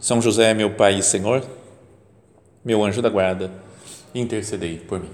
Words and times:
são 0.00 0.20
José, 0.20 0.54
meu 0.54 0.70
Pai 0.70 0.98
e 0.98 1.02
Senhor, 1.02 1.44
meu 2.64 2.84
anjo 2.84 3.02
da 3.02 3.08
guarda, 3.08 3.50
intercedei 4.14 4.78
por 4.78 5.00
mim. 5.00 5.10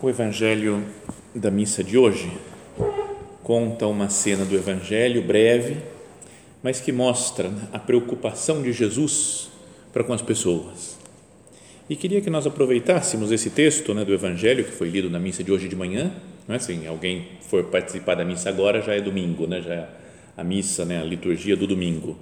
O 0.00 0.10
Evangelho 0.10 0.84
da 1.32 1.48
missa 1.50 1.82
de 1.82 1.96
hoje 1.96 2.36
conta 3.42 3.86
uma 3.86 4.08
cena 4.10 4.44
do 4.44 4.56
Evangelho 4.56 5.22
breve 5.22 5.80
mas 6.62 6.80
que 6.80 6.92
mostra 6.92 7.50
a 7.72 7.78
preocupação 7.78 8.62
de 8.62 8.72
Jesus 8.72 9.50
para 9.92 10.04
com 10.04 10.12
as 10.12 10.22
pessoas. 10.22 10.96
E 11.90 11.96
queria 11.96 12.20
que 12.20 12.30
nós 12.30 12.46
aproveitássemos 12.46 13.32
esse 13.32 13.50
texto 13.50 13.92
né, 13.92 14.04
do 14.04 14.14
Evangelho 14.14 14.64
que 14.64 14.70
foi 14.70 14.88
lido 14.88 15.10
na 15.10 15.18
missa 15.18 15.42
de 15.42 15.50
hoje 15.50 15.68
de 15.68 15.76
manhã. 15.76 16.12
Não 16.46 16.54
é 16.54 16.56
assim, 16.56 16.86
alguém 16.86 17.26
for 17.42 17.64
participar 17.64 18.14
da 18.14 18.24
missa 18.24 18.48
agora 18.48 18.80
já 18.80 18.94
é 18.94 19.00
domingo, 19.00 19.46
né, 19.46 19.60
já 19.60 19.74
é 19.74 19.88
a 20.36 20.44
missa, 20.44 20.84
né, 20.84 21.00
a 21.00 21.04
liturgia 21.04 21.56
do 21.56 21.66
domingo. 21.66 22.16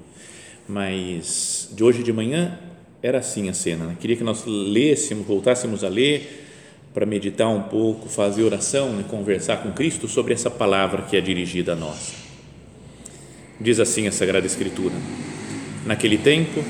Mas 0.66 1.68
de 1.72 1.84
hoje 1.84 2.02
de 2.02 2.12
manhã 2.12 2.58
era 3.02 3.18
assim 3.18 3.48
a 3.48 3.52
cena. 3.52 3.84
Né? 3.86 3.96
Queria 4.00 4.16
que 4.16 4.24
nós 4.24 4.44
lêssemos, 4.46 5.26
voltássemos 5.26 5.84
a 5.84 5.88
ler 5.88 6.46
para 6.92 7.06
meditar 7.06 7.48
um 7.48 7.62
pouco, 7.62 8.08
fazer 8.08 8.42
oração 8.42 9.00
e 9.00 9.04
conversar 9.04 9.58
com 9.58 9.70
Cristo 9.72 10.08
sobre 10.08 10.34
essa 10.34 10.50
palavra 10.50 11.02
que 11.02 11.16
é 11.16 11.20
dirigida 11.20 11.74
a 11.74 11.76
nós. 11.76 12.19
Diz 13.60 13.78
assim 13.78 14.08
a 14.08 14.12
Sagrada 14.12 14.46
Escritura: 14.46 14.94
Naquele 15.84 16.16
tempo, 16.16 16.64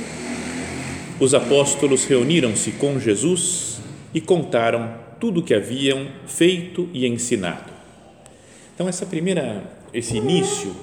os 1.21 1.35
apóstolos 1.35 2.05
reuniram-se 2.05 2.73
com 2.73 2.99
Jesus 2.99 3.81
e 4.13 4.21
contaram 4.21 4.93
tudo 5.21 5.39
o 5.39 5.43
que 5.43 5.55
haviam 5.55 6.09
feito 6.27 6.89
e 6.93 7.07
ensinado. 7.07 7.71
Então 8.75 8.89
essa 8.89 9.07
primeira 9.07 9.63
esse 9.95 10.17
início 10.17 10.75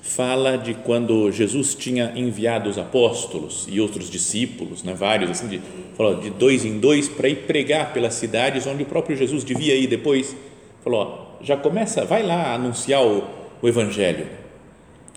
fala 0.00 0.56
de 0.56 0.72
quando 0.72 1.30
Jesus 1.30 1.74
tinha 1.74 2.12
enviado 2.16 2.70
os 2.70 2.78
apóstolos 2.78 3.66
e 3.70 3.78
outros 3.78 4.08
discípulos, 4.08 4.82
né, 4.82 4.94
vários 4.94 5.30
assim, 5.30 5.48
de, 5.48 5.60
falou, 5.96 6.20
de 6.20 6.30
dois 6.30 6.64
em 6.64 6.78
dois 6.78 7.08
para 7.08 7.28
ir 7.28 7.46
pregar 7.46 7.92
pelas 7.92 8.14
cidades 8.14 8.66
onde 8.66 8.84
o 8.84 8.86
próprio 8.86 9.16
Jesus 9.16 9.44
devia 9.44 9.74
ir 9.74 9.86
depois. 9.86 10.34
Falou, 10.82 11.00
ó, 11.40 11.44
já 11.44 11.56
começa, 11.56 12.04
vai 12.04 12.22
lá 12.22 12.54
anunciar 12.54 13.04
o, 13.04 13.24
o 13.60 13.68
evangelho 13.68 14.41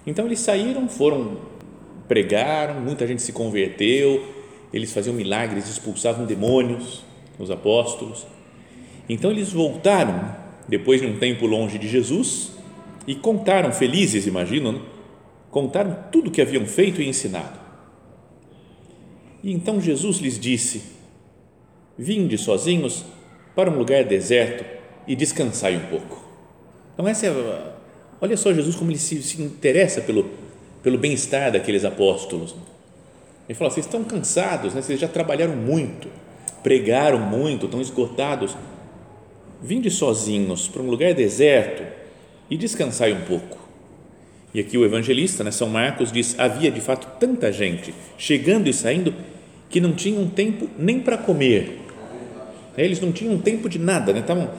então 0.05 0.25
eles 0.25 0.39
saíram, 0.39 0.87
foram, 0.87 1.37
pregaram, 2.07 2.79
muita 2.81 3.07
gente 3.07 3.21
se 3.21 3.31
converteu, 3.31 4.23
eles 4.73 4.93
faziam 4.93 5.15
milagres, 5.15 5.67
expulsavam 5.67 6.25
demônios, 6.25 7.03
os 7.39 7.49
apóstolos. 7.49 8.25
Então 9.09 9.31
eles 9.31 9.51
voltaram, 9.51 10.35
depois 10.67 11.01
de 11.01 11.07
um 11.07 11.17
tempo 11.17 11.45
longe 11.45 11.77
de 11.77 11.87
Jesus, 11.87 12.51
e 13.07 13.15
contaram, 13.15 13.71
felizes, 13.71 14.27
imagino, 14.27 14.71
né? 14.71 14.81
contaram 15.51 15.95
tudo 16.11 16.27
o 16.27 16.31
que 16.31 16.41
haviam 16.41 16.65
feito 16.65 17.01
e 17.01 17.07
ensinado. 17.07 17.59
E 19.43 19.53
então 19.53 19.79
Jesus 19.79 20.17
lhes 20.17 20.39
disse: 20.39 20.83
Vinde 21.97 22.37
sozinhos 22.37 23.05
para 23.55 23.69
um 23.69 23.77
lugar 23.77 24.03
deserto 24.03 24.65
e 25.07 25.15
descansai 25.15 25.77
um 25.77 25.87
pouco. 25.87 26.25
Então, 26.93 27.07
essa 27.07 27.27
é 27.27 27.29
a 27.29 27.74
Olha 28.21 28.37
só 28.37 28.53
Jesus 28.53 28.75
como 28.75 28.91
ele 28.91 28.99
se, 28.99 29.21
se 29.21 29.41
interessa 29.41 30.01
pelo, 30.01 30.29
pelo 30.81 30.97
bem-estar 30.97 31.51
daqueles 31.51 31.83
apóstolos. 31.83 32.55
Ele 33.47 33.57
fala: 33.57 33.69
vocês 33.69 33.85
estão 33.85 34.03
cansados, 34.03 34.73
né? 34.73 34.81
vocês 34.81 34.99
já 34.99 35.07
trabalharam 35.07 35.55
muito, 35.55 36.07
pregaram 36.63 37.19
muito, 37.19 37.65
estão 37.65 37.81
esgotados. 37.81 38.55
Vinde 39.61 39.89
sozinhos 39.89 40.67
para 40.67 40.81
um 40.81 40.89
lugar 40.89 41.13
deserto 41.13 41.83
e 42.49 42.57
descansai 42.57 43.13
um 43.13 43.21
pouco. 43.21 43.57
E 44.53 44.59
aqui 44.59 44.77
o 44.77 44.85
evangelista, 44.85 45.43
né, 45.43 45.51
São 45.51 45.69
Marcos, 45.69 46.11
diz: 46.11 46.37
havia 46.37 46.71
de 46.71 46.79
fato 46.81 47.07
tanta 47.19 47.51
gente 47.51 47.93
chegando 48.17 48.69
e 48.69 48.73
saindo 48.73 49.13
que 49.69 49.81
não 49.81 49.93
tinham 49.93 50.27
tempo 50.27 50.69
nem 50.77 50.99
para 50.99 51.17
comer. 51.17 51.81
Eles 52.77 52.99
não 52.99 53.11
tinham 53.11 53.37
tempo 53.37 53.69
de 53.69 53.79
nada, 53.79 54.13
né? 54.13 54.19
estavam 54.19 54.49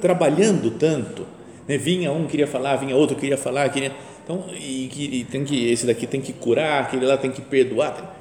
trabalhando 0.00 0.70
tanto 0.72 1.26
né? 1.66 1.76
Vinha 1.76 2.12
um 2.12 2.26
queria 2.26 2.46
falar, 2.46 2.76
vinha 2.76 2.94
outro 2.96 3.16
queria 3.16 3.36
falar, 3.36 3.68
queria 3.68 3.92
então 4.24 4.44
e, 4.50 5.20
e 5.20 5.24
tem 5.24 5.44
que 5.44 5.70
esse 5.70 5.86
daqui 5.86 6.06
tem 6.06 6.20
que 6.20 6.32
curar, 6.32 6.82
aquele 6.82 7.06
lá 7.06 7.16
tem 7.16 7.30
que 7.30 7.40
perdoar. 7.40 8.16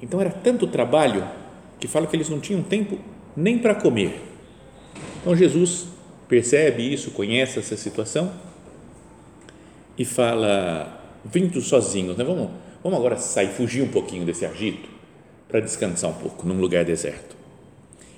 Então 0.00 0.20
era 0.20 0.30
tanto 0.30 0.66
trabalho 0.66 1.26
que 1.78 1.86
fala 1.86 2.06
que 2.06 2.16
eles 2.16 2.28
não 2.28 2.40
tinham 2.40 2.62
tempo 2.62 2.98
nem 3.36 3.58
para 3.58 3.74
comer. 3.74 4.20
Então 5.20 5.36
Jesus 5.36 5.86
percebe 6.28 6.92
isso, 6.92 7.10
conhece 7.10 7.58
essa 7.58 7.76
situação 7.76 8.32
e 9.98 10.04
fala: 10.04 11.00
vindo 11.24 11.60
sozinhos, 11.60 12.16
né? 12.16 12.24
vamos, 12.24 12.50
vamos 12.82 12.98
agora 12.98 13.16
sair, 13.16 13.48
fugir 13.48 13.82
um 13.82 13.88
pouquinho 13.88 14.24
desse 14.24 14.46
agito 14.46 14.88
para 15.48 15.60
descansar 15.60 16.10
um 16.10 16.14
pouco 16.14 16.46
num 16.46 16.58
lugar 16.58 16.84
deserto. 16.84 17.36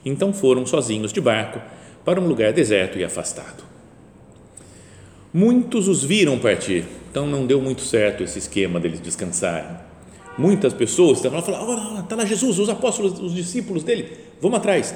Então 0.04 0.32
foram 0.32 0.64
sozinhos 0.64 1.12
de 1.12 1.20
barco 1.20 1.60
para 2.04 2.20
um 2.20 2.26
lugar 2.26 2.52
deserto 2.52 2.98
e 2.98 3.04
afastado. 3.04 3.67
Muitos 5.32 5.88
os 5.88 6.02
viram 6.02 6.38
partir, 6.38 6.84
então 7.10 7.26
não 7.26 7.46
deu 7.46 7.60
muito 7.60 7.82
certo 7.82 8.22
esse 8.22 8.38
esquema 8.38 8.80
deles 8.80 9.00
descansarem. 9.00 9.76
Muitas 10.38 10.72
pessoas 10.72 11.18
estavam 11.18 11.40
lá 11.40 11.44
falando: 11.44 11.90
olha, 11.90 12.00
está 12.00 12.16
lá 12.16 12.24
Jesus, 12.24 12.58
os 12.58 12.68
apóstolos, 12.68 13.20
os 13.20 13.34
discípulos 13.34 13.84
dele, 13.84 14.10
vamos 14.40 14.58
atrás. 14.58 14.94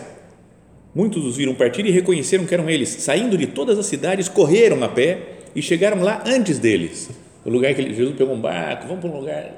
Muitos 0.94 1.24
os 1.24 1.36
viram 1.36 1.54
partir 1.54 1.84
e 1.86 1.90
reconheceram 1.90 2.44
que 2.46 2.54
eram 2.54 2.68
eles. 2.68 2.88
Saindo 2.88 3.36
de 3.36 3.46
todas 3.46 3.78
as 3.78 3.86
cidades, 3.86 4.28
correram 4.28 4.82
a 4.84 4.88
pé 4.88 5.38
e 5.54 5.62
chegaram 5.62 6.02
lá 6.02 6.22
antes 6.26 6.58
deles. 6.58 7.10
O 7.44 7.50
lugar 7.50 7.74
que 7.74 7.82
Jesus 7.94 8.16
pegou 8.16 8.34
um 8.34 8.40
barco, 8.40 8.86
vamos 8.86 9.00
para 9.00 9.10
um 9.10 9.18
lugar. 9.18 9.52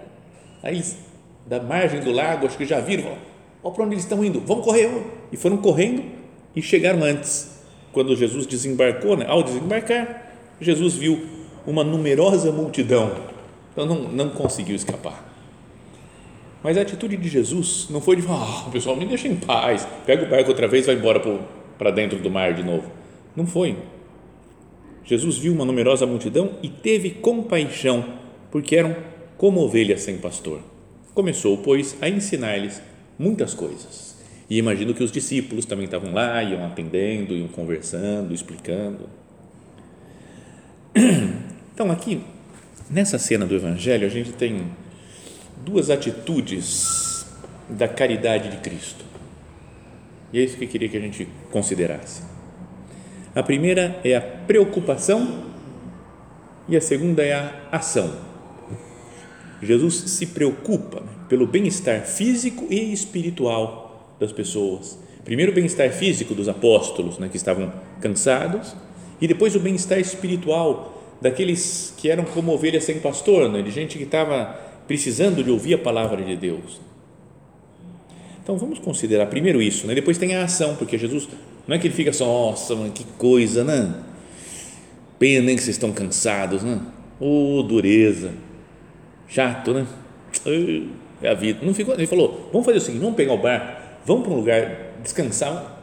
Aí 0.63 0.83
da 1.47 1.61
margem 1.61 2.01
do 2.01 2.11
lago, 2.11 2.47
acho 2.47 2.57
que 2.57 2.65
já 2.65 2.81
viram, 2.81 3.19
olha 3.63 3.75
para 3.75 3.85
onde 3.85 3.95
eles 3.95 4.05
estão 4.05 4.25
indo, 4.25 4.41
vamos 4.41 4.65
correr. 4.65 4.89
E 5.31 5.37
foram 5.37 5.59
correndo 5.59 6.03
e 6.57 6.63
chegaram 6.63 7.03
antes. 7.03 7.63
Quando 7.93 8.17
Jesus 8.17 8.47
desembarcou, 8.47 9.17
né? 9.17 9.27
ao 9.29 9.43
desembarcar, 9.43 10.24
Jesus 10.61 10.95
viu 10.95 11.27
uma 11.67 11.83
numerosa 11.83 12.53
multidão, 12.53 13.13
então 13.73 13.87
não, 13.87 14.03
não 14.09 14.29
conseguiu 14.31 14.77
escapar. 14.77 15.33
Mas 16.63 16.79
a 16.79 16.81
atitude 16.81 17.17
de 17.17 17.29
Jesus 17.29 17.89
não 17.91 18.01
foi 18.01 18.17
de 18.17 18.23
falar, 18.23 18.67
oh, 18.67 18.71
pessoal, 18.71 18.97
me 18.97 19.05
deixa 19.05 19.29
em 19.29 19.37
paz, 19.37 19.87
pega 20.07 20.25
o 20.25 20.31
barco 20.31 20.49
outra 20.49 20.67
vez 20.67 20.85
e 20.85 20.87
vai 20.87 20.97
embora 20.97 21.21
para 21.79 21.91
dentro 21.91 22.19
do 22.19 22.31
mar 22.31 22.55
de 22.55 22.63
novo. 22.63 22.91
Não 23.37 23.47
foi. 23.47 23.77
Jesus 25.05 25.37
viu 25.37 25.53
uma 25.53 25.67
numerosa 25.67 26.07
multidão 26.07 26.53
e 26.63 26.69
teve 26.69 27.11
compaixão, 27.11 28.05
porque 28.51 28.77
eram 28.77 28.97
como 29.37 29.61
ovelhas 29.61 30.01
sem 30.01 30.17
pastor. 30.17 30.61
Começou, 31.13 31.59
pois, 31.59 31.97
a 32.01 32.09
ensinar-lhes 32.09 32.81
muitas 33.19 33.53
coisas. 33.53 34.17
E 34.49 34.57
imagino 34.57 34.95
que 34.95 35.03
os 35.03 35.13
discípulos 35.13 35.67
também 35.67 35.85
estavam 35.85 36.13
lá, 36.13 36.43
iam 36.43 36.65
atendendo, 36.65 37.35
iam 37.35 37.49
conversando, 37.49 38.33
explicando. 38.33 39.09
Então, 41.75 41.91
aqui, 41.91 42.21
nessa 42.89 43.19
cena 43.19 43.45
do 43.45 43.53
Evangelho, 43.53 44.07
a 44.07 44.09
gente 44.11 44.31
tem 44.31 44.69
duas 45.65 45.91
atitudes 45.91 47.27
da 47.69 47.89
caridade 47.89 48.49
de 48.49 48.59
Cristo. 48.59 49.05
E 50.33 50.39
é 50.39 50.45
isso 50.45 50.57
que 50.57 50.67
eu 50.67 50.69
queria 50.69 50.89
que 50.89 50.97
a 50.97 51.01
gente 51.01 51.27
considerasse. 51.51 52.23
A 53.35 53.43
primeira 53.43 53.99
é 54.05 54.15
a 54.15 54.21
preocupação 54.21 55.47
e 56.69 56.77
a 56.77 56.81
segunda 56.81 57.25
é 57.25 57.33
a 57.33 57.53
ação. 57.73 58.19
Jesus 59.61 59.95
se 59.97 60.27
preocupa 60.27 61.03
pelo 61.29 61.45
bem-estar 61.45 62.03
físico 62.03 62.69
e 62.71 62.93
espiritual 62.93 64.17
das 64.21 64.31
pessoas. 64.31 64.97
Primeiro, 65.25 65.51
o 65.51 65.55
bem-estar 65.57 65.91
físico 65.91 66.37
dos 66.37 66.49
apóstolos, 66.49 67.19
né, 67.19 67.29
que 67.29 67.37
estavam 67.37 67.73
cansados, 68.01 68.77
e 69.21 69.27
depois 69.27 69.57
o 69.57 69.61
bem-estar 69.61 69.99
espiritual 69.99 70.95
daqueles 71.25 71.95
que 71.97 72.11
eram 72.11 72.23
como 72.23 72.53
ovelhas 72.53 72.85
sem 72.85 72.99
pastor, 72.99 73.51
né? 73.51 73.63
de 73.63 73.71
gente 73.71 73.97
que 73.97 74.05
estava 74.05 74.61
precisando 74.87 75.43
de 75.43 75.51
ouvir 75.51 75.73
a 75.73 75.79
palavra 75.79 76.23
de 76.23 76.37
Deus. 76.37 76.83
Então 78.43 78.59
vamos 78.59 78.79
considerar 78.79 79.25
primeiro 79.29 79.63
isso, 79.63 79.87
né? 79.87 79.95
depois 79.95 80.19
tem 80.19 80.35
a 80.35 80.45
ação, 80.45 80.77
porque 80.77 80.99
Jesus 80.99 81.27
não 81.67 81.77
é 81.77 81.79
que 81.79 81.87
ele 81.87 81.95
fica 81.95 82.13
só, 82.13 82.27
nossa, 82.27 82.77
mano, 82.77 82.93
que 82.93 83.05
coisa, 83.17 83.65
né? 83.65 83.95
Pena 85.19 85.51
hein, 85.51 85.57
que 85.57 85.63
vocês 85.63 85.77
estão 85.77 85.93
cansados, 85.93 86.63
né? 86.63 86.79
Ô, 87.19 87.57
oh, 87.57 87.63
dureza, 87.63 88.33
chato, 89.27 89.73
né? 89.73 89.87
É 91.23 91.31
a 91.31 91.33
vida. 91.33 91.61
Não 91.65 91.73
ficou, 91.73 91.95
ele 91.95 92.07
falou, 92.07 92.51
vamos 92.53 92.67
fazer 92.67 92.77
o 92.77 92.81
seguinte, 92.83 93.01
vamos 93.01 93.17
pegar 93.17 93.33
o 93.33 93.39
bar, 93.39 94.01
vamos 94.05 94.25
para 94.25 94.33
um 94.35 94.37
lugar 94.37 94.99
descansar. 95.03 95.83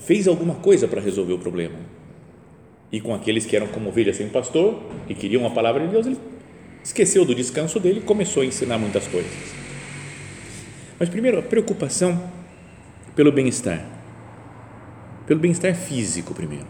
Fez 0.00 0.28
alguma 0.28 0.56
coisa 0.56 0.86
para 0.86 1.00
resolver 1.00 1.32
o 1.32 1.38
problema. 1.38 1.93
E 2.94 3.00
com 3.00 3.12
aqueles 3.12 3.44
que 3.44 3.56
eram 3.56 3.66
como 3.66 3.88
ovelhas 3.88 4.18
sem 4.18 4.28
pastor 4.28 4.80
e 5.08 5.16
queriam 5.16 5.44
a 5.44 5.50
palavra 5.50 5.84
de 5.84 5.90
Deus, 5.90 6.06
ele 6.06 6.16
esqueceu 6.80 7.24
do 7.24 7.34
descanso 7.34 7.80
dele 7.80 7.98
e 7.98 8.02
começou 8.02 8.44
a 8.44 8.46
ensinar 8.46 8.78
muitas 8.78 9.08
coisas. 9.08 9.32
Mas 10.96 11.08
primeiro, 11.08 11.40
a 11.40 11.42
preocupação 11.42 12.30
pelo 13.16 13.32
bem-estar. 13.32 13.84
Pelo 15.26 15.40
bem-estar 15.40 15.74
físico, 15.74 16.32
primeiro. 16.32 16.68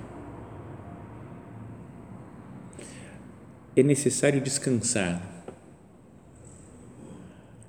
É 3.76 3.82
necessário 3.82 4.40
descansar. 4.40 5.20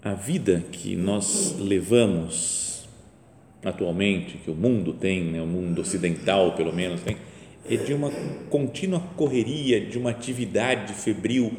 A 0.01 0.13
vida 0.13 0.63
que 0.71 0.95
nós 0.95 1.57
levamos 1.59 2.87
atualmente, 3.65 4.37
que 4.37 4.49
o 4.49 4.55
mundo 4.55 4.93
tem, 4.93 5.25
né, 5.25 5.41
o 5.41 5.45
mundo 5.45 5.81
ocidental 5.81 6.53
pelo 6.53 6.71
menos 6.71 7.01
tem, 7.01 7.17
é 7.69 7.75
de 7.75 7.93
uma 7.93 8.11
contínua 8.49 9.01
correria, 9.15 9.81
de 9.81 9.97
uma 9.97 10.11
atividade 10.11 10.93
febril, 10.93 11.51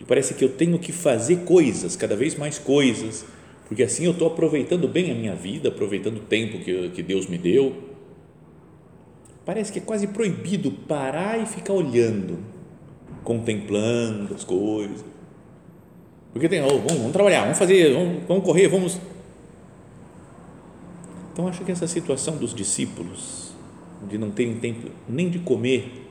e 0.00 0.04
parece 0.04 0.34
que 0.34 0.44
eu 0.44 0.48
tenho 0.48 0.78
que 0.78 0.92
fazer 0.92 1.44
coisas, 1.44 1.96
cada 1.96 2.16
vez 2.16 2.34
mais 2.34 2.58
coisas, 2.58 3.24
porque 3.68 3.82
assim 3.82 4.04
eu 4.04 4.12
estou 4.12 4.26
aproveitando 4.26 4.88
bem 4.88 5.10
a 5.10 5.14
minha 5.14 5.34
vida, 5.34 5.68
aproveitando 5.68 6.16
o 6.16 6.20
tempo 6.20 6.58
que, 6.58 6.88
que 6.90 7.02
Deus 7.02 7.26
me 7.26 7.38
deu. 7.38 7.76
Parece 9.44 9.72
que 9.72 9.78
é 9.78 9.82
quase 9.82 10.06
proibido 10.06 10.70
parar 10.70 11.40
e 11.40 11.46
ficar 11.46 11.72
olhando, 11.72 12.38
contemplando 13.22 14.34
as 14.34 14.42
coisas. 14.42 15.04
Porque 16.32 16.48
tem, 16.48 16.62
oh, 16.62 16.68
vamos, 16.68 16.94
vamos, 16.94 17.12
trabalhar, 17.12 17.42
vamos 17.42 17.58
fazer, 17.58 17.92
vamos, 17.92 18.22
vamos 18.26 18.44
correr, 18.44 18.68
vamos. 18.68 18.98
Então 21.32 21.46
acho 21.46 21.64
que 21.64 21.72
essa 21.72 21.86
situação 21.86 22.36
dos 22.36 22.54
discípulos, 22.54 23.49
de 24.08 24.18
não 24.18 24.30
terem 24.30 24.54
tempo 24.56 24.90
nem 25.08 25.28
de 25.28 25.38
comer, 25.38 26.06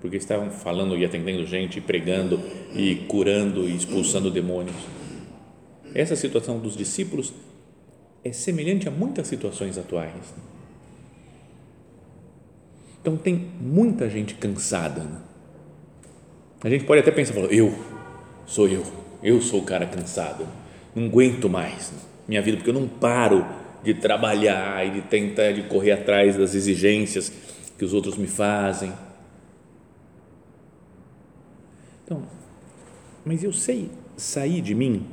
porque 0.00 0.16
estavam 0.16 0.50
falando 0.50 0.96
e 0.96 1.04
atendendo 1.04 1.44
gente, 1.46 1.80
pregando 1.80 2.40
e 2.74 2.96
curando 3.08 3.68
e 3.68 3.74
expulsando 3.74 4.30
demônios. 4.30 4.76
Essa 5.94 6.14
situação 6.14 6.58
dos 6.58 6.76
discípulos 6.76 7.32
é 8.24 8.32
semelhante 8.32 8.88
a 8.88 8.90
muitas 8.90 9.26
situações 9.26 9.78
atuais. 9.78 10.34
Então 13.00 13.16
tem 13.16 13.50
muita 13.60 14.08
gente 14.08 14.34
cansada. 14.34 15.02
Né? 15.02 15.20
A 16.62 16.68
gente 16.68 16.84
pode 16.84 17.00
até 17.00 17.10
pensar, 17.10 17.34
eu 17.52 17.76
sou 18.46 18.68
eu, 18.68 18.84
eu 19.22 19.40
sou 19.40 19.60
o 19.60 19.64
cara 19.64 19.86
cansado, 19.86 20.46
não 20.94 21.06
aguento 21.06 21.48
mais 21.48 21.92
minha 22.28 22.42
vida 22.42 22.58
porque 22.58 22.68
eu 22.68 22.74
não 22.74 22.86
paro 22.86 23.46
de 23.82 23.94
trabalhar 23.94 24.86
e 24.86 24.90
de 24.90 25.02
tentar 25.02 25.52
de 25.52 25.62
correr 25.62 25.92
atrás 25.92 26.36
das 26.36 26.54
exigências 26.54 27.32
que 27.76 27.84
os 27.84 27.92
outros 27.92 28.16
me 28.16 28.26
fazem 28.26 28.92
então, 32.08 32.26
mas 33.22 33.44
eu 33.44 33.52
sei 33.52 33.90
sair 34.16 34.62
de 34.62 34.74
mim 34.74 35.06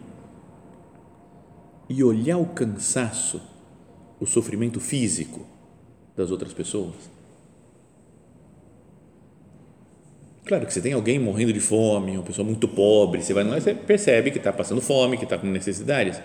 e 1.89 2.01
olhar 2.01 2.37
o 2.37 2.45
cansaço, 2.45 3.41
o 4.17 4.25
sofrimento 4.25 4.79
físico 4.79 5.45
das 6.15 6.31
outras 6.31 6.53
pessoas. 6.53 6.95
Claro 10.45 10.65
que 10.65 10.73
você 10.73 10.79
tem 10.79 10.93
alguém 10.93 11.19
morrendo 11.19 11.51
de 11.51 11.59
fome, 11.59 12.13
uma 12.13 12.23
pessoa 12.23 12.45
muito 12.45 12.65
pobre, 12.65 13.21
você 13.21 13.33
vai 13.33 13.43
lá 13.43 13.57
e 13.57 13.61
você 13.61 13.73
percebe 13.73 14.31
que 14.31 14.37
está 14.37 14.53
passando 14.53 14.79
fome, 14.79 15.17
que 15.17 15.25
está 15.25 15.37
com 15.37 15.47
necessidades. 15.47 16.21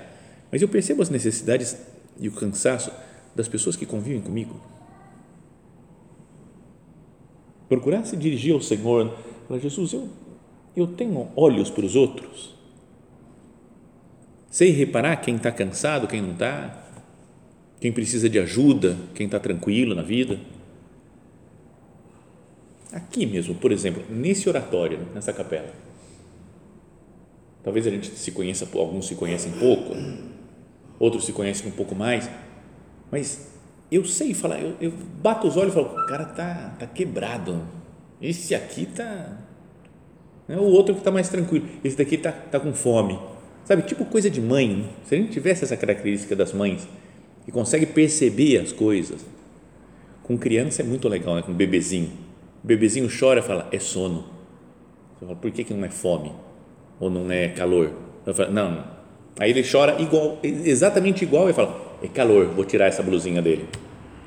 Mas 0.52 0.62
eu 0.62 0.68
percebo 0.68 1.02
as 1.02 1.10
necessidades 1.10 1.76
e 2.20 2.28
o 2.28 2.32
cansaço 2.32 2.92
das 3.34 3.48
pessoas 3.48 3.74
que 3.74 3.84
convivem 3.84 4.20
comigo. 4.20 4.60
Procurar 7.68 8.04
se 8.04 8.16
dirigir 8.16 8.52
ao 8.52 8.60
Senhor, 8.60 9.16
falar, 9.48 9.58
Jesus, 9.58 9.92
eu 9.92 10.08
eu 10.76 10.86
tenho 10.86 11.28
olhos 11.36 11.70
para 11.70 11.84
os 11.84 11.96
outros? 11.96 12.54
Sei 14.50 14.70
reparar 14.70 15.16
quem 15.16 15.36
está 15.36 15.50
cansado, 15.50 16.06
quem 16.06 16.22
não 16.22 16.32
está? 16.32 16.86
Quem 17.80 17.92
precisa 17.92 18.28
de 18.28 18.38
ajuda, 18.38 18.96
quem 19.14 19.26
está 19.26 19.38
tranquilo 19.38 19.94
na 19.94 20.02
vida? 20.02 20.38
Aqui 22.92 23.24
mesmo, 23.24 23.54
por 23.54 23.72
exemplo, 23.72 24.02
nesse 24.10 24.48
oratório, 24.48 25.06
nessa 25.14 25.32
capela. 25.32 25.72
Talvez 27.62 27.86
a 27.86 27.90
gente 27.90 28.10
se 28.10 28.32
conheça, 28.32 28.68
alguns 28.74 29.06
se 29.06 29.14
conhecem 29.14 29.52
pouco, 29.52 29.94
outros 31.00 31.24
se 31.24 31.32
conhecem 31.32 31.66
um 31.66 31.72
pouco 31.72 31.96
mais, 31.96 32.30
mas 33.10 33.50
eu 33.90 34.04
sei 34.04 34.32
falar, 34.34 34.60
eu, 34.60 34.76
eu 34.80 34.92
bato 35.20 35.48
os 35.48 35.56
olhos 35.56 35.72
e 35.72 35.74
falo, 35.74 35.88
o 35.88 36.06
cara 36.06 36.24
tá, 36.26 36.76
tá 36.78 36.86
quebrado, 36.86 37.66
esse 38.20 38.54
aqui 38.54 38.86
tá 38.86 39.36
né? 40.50 40.56
O 40.58 40.64
outro 40.64 40.94
que 40.94 41.00
está 41.00 41.12
mais 41.12 41.28
tranquilo. 41.28 41.64
Esse 41.84 41.96
daqui 41.96 42.16
está 42.16 42.32
tá 42.32 42.58
com 42.58 42.72
fome. 42.72 43.16
Sabe, 43.64 43.82
tipo 43.82 44.04
coisa 44.04 44.28
de 44.28 44.40
mãe. 44.40 44.68
Né? 44.68 44.84
Se 45.04 45.14
a 45.14 45.18
gente 45.18 45.30
tivesse 45.30 45.62
essa 45.62 45.76
característica 45.76 46.34
das 46.34 46.52
mães, 46.52 46.88
que 47.44 47.52
consegue 47.52 47.86
perceber 47.86 48.58
as 48.58 48.72
coisas, 48.72 49.24
com 50.24 50.36
criança 50.36 50.82
é 50.82 50.84
muito 50.84 51.08
legal, 51.08 51.36
né? 51.36 51.42
com 51.42 51.52
bebezinho. 51.52 52.10
O 52.64 52.66
bebezinho 52.66 53.08
chora 53.08 53.38
e 53.38 53.42
fala, 53.44 53.68
é 53.70 53.78
sono. 53.78 54.24
Você 55.14 55.24
fala, 55.24 55.36
por 55.36 55.52
que, 55.52 55.62
que 55.62 55.72
não 55.72 55.84
é 55.84 55.88
fome? 55.88 56.32
Ou 56.98 57.08
não 57.08 57.30
é 57.30 57.46
calor? 57.50 57.92
Eu 58.26 58.34
falo, 58.34 58.50
não, 58.50 58.72
não. 58.72 58.99
Aí 59.38 59.50
ele 59.50 59.62
chora 59.62 60.00
igual, 60.00 60.38
exatamente 60.42 61.24
igual 61.24 61.48
e 61.48 61.52
fala, 61.52 61.98
é 62.02 62.08
calor, 62.08 62.46
vou 62.48 62.64
tirar 62.64 62.86
essa 62.86 63.02
blusinha 63.02 63.40
dele. 63.40 63.68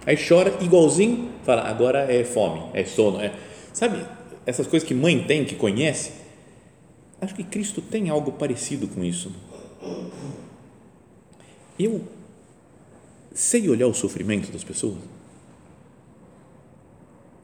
Aí 0.05 0.17
chora 0.17 0.53
igualzinho, 0.61 1.29
fala, 1.43 1.61
agora 1.63 2.11
é 2.11 2.23
fome, 2.23 2.61
é 2.73 2.83
sono. 2.83 3.21
É, 3.21 3.31
sabe, 3.71 4.03
essas 4.45 4.67
coisas 4.67 4.87
que 4.87 4.93
mãe 4.93 5.23
tem, 5.23 5.45
que 5.45 5.55
conhece, 5.55 6.11
acho 7.21 7.33
que 7.35 7.43
Cristo 7.43 7.81
tem 7.81 8.09
algo 8.09 8.31
parecido 8.33 8.87
com 8.87 9.03
isso. 9.03 9.31
Eu 11.79 12.01
sei 13.33 13.69
olhar 13.69 13.87
o 13.87 13.93
sofrimento 13.93 14.51
das 14.51 14.63
pessoas. 14.63 14.97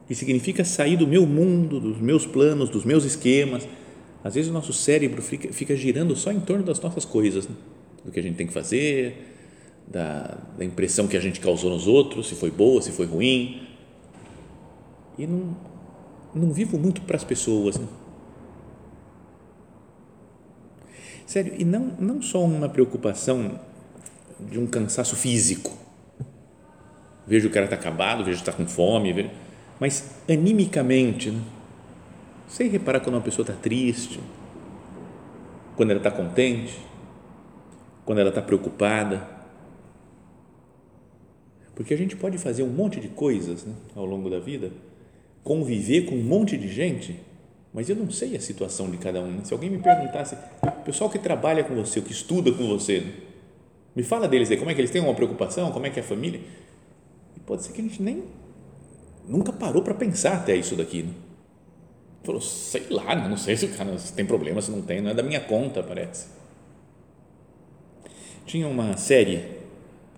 Que 0.06 0.14
significa 0.14 0.64
sair 0.64 0.96
do 0.96 1.06
meu 1.06 1.26
mundo, 1.26 1.80
dos 1.80 1.98
meus 1.98 2.26
planos, 2.26 2.68
dos 2.68 2.84
meus 2.84 3.04
esquemas. 3.04 3.66
Às 4.22 4.34
vezes 4.34 4.50
o 4.50 4.52
nosso 4.52 4.72
cérebro 4.72 5.22
fica, 5.22 5.52
fica 5.52 5.74
girando 5.74 6.14
só 6.14 6.30
em 6.30 6.40
torno 6.40 6.62
das 6.62 6.80
nossas 6.80 7.04
coisas, 7.04 7.48
né? 7.48 7.54
do 8.04 8.10
que 8.10 8.20
a 8.20 8.22
gente 8.22 8.36
tem 8.36 8.46
que 8.46 8.52
fazer, 8.52 9.34
da, 9.86 10.38
da 10.56 10.64
impressão 10.64 11.08
que 11.08 11.16
a 11.16 11.20
gente 11.20 11.40
causou 11.40 11.70
nos 11.70 11.86
outros, 11.86 12.28
se 12.28 12.34
foi 12.34 12.50
boa, 12.50 12.80
se 12.82 12.92
foi 12.92 13.06
ruim. 13.06 13.66
E 15.18 15.26
não, 15.26 15.56
não 16.34 16.52
vivo 16.52 16.78
muito 16.78 17.02
para 17.02 17.16
as 17.16 17.24
pessoas. 17.24 17.76
Né? 17.78 17.86
Sério, 21.26 21.54
e 21.58 21.64
não, 21.64 21.96
não 21.98 22.22
só 22.22 22.42
uma 22.44 22.68
preocupação 22.68 23.60
de 24.38 24.58
um 24.58 24.66
cansaço 24.66 25.16
físico. 25.16 25.76
Vejo 27.26 27.48
o 27.48 27.50
cara 27.50 27.66
está 27.66 27.76
acabado, 27.76 28.24
vejo 28.24 28.42
que 28.42 28.48
está 28.48 28.52
com 28.52 28.66
fome, 28.66 29.12
vejo, 29.12 29.30
mas 29.78 30.10
animicamente. 30.28 31.30
Né? 31.30 31.40
Sei 32.50 32.66
reparar 32.66 32.98
quando 32.98 33.14
uma 33.14 33.20
pessoa 33.20 33.48
está 33.48 33.54
triste, 33.54 34.18
quando 35.76 35.92
ela 35.92 36.00
está 36.00 36.10
contente, 36.10 36.76
quando 38.04 38.18
ela 38.18 38.30
está 38.30 38.42
preocupada. 38.42 39.24
Porque 41.76 41.94
a 41.94 41.96
gente 41.96 42.16
pode 42.16 42.38
fazer 42.38 42.64
um 42.64 42.68
monte 42.68 42.98
de 42.98 43.06
coisas 43.06 43.64
né, 43.64 43.72
ao 43.94 44.04
longo 44.04 44.28
da 44.28 44.40
vida 44.40 44.72
conviver 45.44 46.06
com 46.06 46.16
um 46.16 46.22
monte 46.22 46.58
de 46.58 46.66
gente, 46.68 47.18
mas 47.72 47.88
eu 47.88 47.94
não 47.94 48.10
sei 48.10 48.36
a 48.36 48.40
situação 48.40 48.90
de 48.90 48.98
cada 48.98 49.22
um. 49.22 49.44
Se 49.44 49.54
alguém 49.54 49.70
me 49.70 49.78
perguntasse, 49.78 50.36
o 50.62 50.84
pessoal 50.84 51.08
que 51.08 51.20
trabalha 51.20 51.62
com 51.62 51.74
você, 51.76 52.00
o 52.00 52.02
que 52.02 52.12
estuda 52.12 52.52
com 52.52 52.66
você, 52.66 53.14
me 53.94 54.02
fala 54.02 54.26
deles 54.26 54.50
aí, 54.50 54.56
como 54.56 54.70
é 54.70 54.74
que 54.74 54.80
eles 54.80 54.90
têm 54.90 55.00
uma 55.00 55.14
preocupação, 55.14 55.70
como 55.70 55.86
é 55.86 55.90
que 55.90 56.00
é 56.00 56.02
a 56.02 56.06
família? 56.06 56.40
E 57.36 57.40
pode 57.40 57.62
ser 57.62 57.72
que 57.72 57.80
a 57.80 57.84
gente 57.84 58.02
nem 58.02 58.24
nunca 59.26 59.52
parou 59.52 59.82
para 59.82 59.94
pensar 59.94 60.34
até 60.34 60.56
isso 60.56 60.74
daqui. 60.74 61.04
Né? 61.04 61.29
Falou, 62.22 62.40
sei 62.40 62.86
lá, 62.90 63.14
não 63.28 63.36
sei 63.36 63.56
se 63.56 63.66
o 63.66 63.68
cara 63.70 63.96
tem 64.14 64.26
problema, 64.26 64.60
se 64.60 64.70
não 64.70 64.82
tem, 64.82 65.00
não 65.00 65.10
é 65.10 65.14
da 65.14 65.22
minha 65.22 65.40
conta, 65.40 65.82
parece. 65.82 66.26
Tinha 68.44 68.68
uma 68.68 68.96
série 68.96 69.42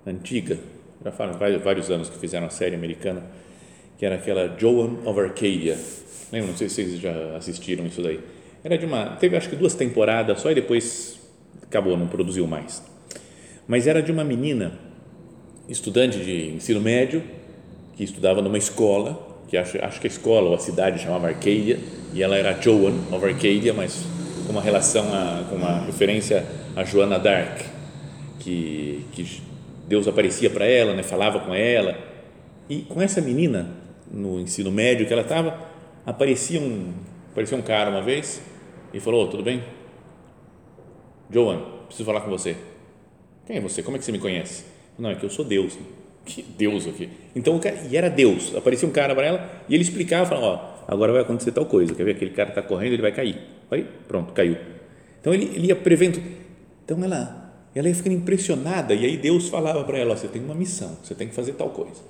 antiga, 0.07 0.59
já 1.05 1.13
faz 1.13 1.37
vários 1.63 1.91
anos 1.91 2.09
que 2.09 2.19
fizeram 2.19 2.47
a 2.47 2.51
série 2.51 2.75
americana, 2.75 3.23
que 3.99 4.05
era 4.05 4.17
aquela 4.17 4.59
Joan 4.59 4.97
of 5.05 5.21
Arcadia. 5.21 5.79
Lembra? 6.33 6.51
Não 6.51 6.57
sei 6.57 6.69
se 6.69 6.75
vocês 6.75 7.01
já 7.01 7.37
assistiram 7.37 7.87
isso 7.87 8.03
daí. 8.03 8.21
Era 8.65 8.79
de 8.79 8.87
uma. 8.87 9.17
Teve 9.17 9.37
acho 9.37 9.49
que 9.49 9.57
duas 9.57 9.75
temporadas 9.75 10.41
só 10.41 10.51
e 10.51 10.55
depois 10.55 11.21
acabou, 11.63 11.97
não 11.97 12.09
produziu 12.09 12.47
mais. 12.47 12.83
Mas 13.67 13.87
era 13.87 14.03
de 14.03 14.11
uma 14.11 14.25
menina, 14.25 14.79
estudante 15.69 16.19
de 16.19 16.51
ensino 16.55 16.81
médio, 16.81 17.23
que 17.95 18.03
estudava 18.03 18.43
numa 18.43 18.59
escola, 18.59 19.32
que 19.53 19.59
acho, 19.59 19.85
acho 19.85 20.01
que 20.01 20.07
a 20.07 20.11
escola 20.11 20.49
ou 20.49 20.55
a 20.55 20.59
cidade 20.59 20.99
chamava 20.99 21.29
Arcadia, 21.29 21.79
e 22.15 22.23
ela 22.23 22.39
era 22.39 22.59
Joan 22.59 22.95
of 23.13 23.23
Arcadia, 23.23 23.75
mas 23.75 24.03
com 24.47 24.53
uma 24.53 24.63
relação, 24.63 25.05
a, 25.13 25.45
com 25.47 25.57
uma 25.57 25.85
referência 25.85 26.47
a 26.75 26.83
Joana 26.85 27.19
d'Arc, 27.19 27.63
que, 28.39 29.05
que 29.13 29.43
Deus 29.87 30.09
aparecia 30.09 30.49
para 30.49 30.65
ela, 30.65 30.95
né, 30.95 31.03
falava 31.03 31.39
com 31.41 31.55
ela, 31.55 31.99
e 32.67 32.81
com 32.81 33.03
essa 33.03 33.21
menina, 33.21 33.69
no 34.11 34.41
ensino 34.41 34.71
médio 34.71 35.07
que 35.07 35.13
ela 35.13 35.21
estava, 35.21 35.61
aparecia 36.07 36.59
um, 36.59 36.95
aparecia 37.31 37.59
um 37.59 37.63
cara 37.63 37.91
uma 37.91 38.01
vez 38.01 38.41
e 38.95 39.01
falou, 39.01 39.27
oh, 39.27 39.29
tudo 39.29 39.43
bem? 39.43 39.63
Joan, 41.31 41.61
preciso 41.89 42.07
falar 42.07 42.23
com 42.23 42.31
você. 42.31 42.57
Quem 43.47 43.59
é 43.59 43.61
você? 43.61 43.83
Como 43.83 43.99
é 43.99 43.99
que 43.99 44.05
você 44.07 44.13
me 44.13 44.19
conhece? 44.19 44.65
Não, 44.99 45.11
é 45.11 45.15
que 45.15 45.27
eu 45.27 45.31
sou 45.31 45.45
Deus. 45.45 45.77
Que 46.25 46.43
Deus 46.43 46.87
aqui? 46.87 47.09
Então, 47.35 47.61
e 47.91 47.97
era 47.97 48.09
Deus. 48.09 48.55
Aparecia 48.55 48.89
um 48.89 48.93
cara 48.93 49.15
para 49.15 49.27
ela 49.27 49.51
e 49.69 49.75
ele 49.75 49.83
explicava, 49.83 50.27
falava, 50.27 50.47
ó, 50.47 50.85
agora 50.93 51.13
vai 51.13 51.23
acontecer 51.23 51.53
tal 51.53 51.67
coisa. 51.67 51.95
Quer 51.95 52.05
ver? 52.05 52.13
Aquele 52.13 52.31
cara 52.31 52.51
está 52.51 52.63
correndo, 52.63 52.93
ele 52.93 53.03
vai 53.03 53.13
cair. 53.13 53.39
Aí, 53.71 53.87
pronto, 54.07 54.33
caiu. 54.33 54.57
Então, 55.21 55.35
ele, 55.35 55.51
ele 55.55 55.69
ia 55.69 55.77
prevendo. 55.77 56.23
Então, 56.85 57.03
ela, 57.03 57.53
ela 57.75 57.89
ia 57.89 57.95
ficando 57.95 58.15
impressionada 58.15 58.95
e 58.95 59.05
aí 59.05 59.17
Deus 59.17 59.49
falava 59.49 59.83
para 59.85 59.99
ela, 59.99 60.13
ó, 60.13 60.17
você 60.17 60.29
tem 60.29 60.43
uma 60.43 60.55
missão, 60.55 60.97
você 61.03 61.15
tem 61.15 61.29
que 61.29 61.35
fazer 61.35 61.53
tal 61.55 61.71
coisa. 61.71 62.03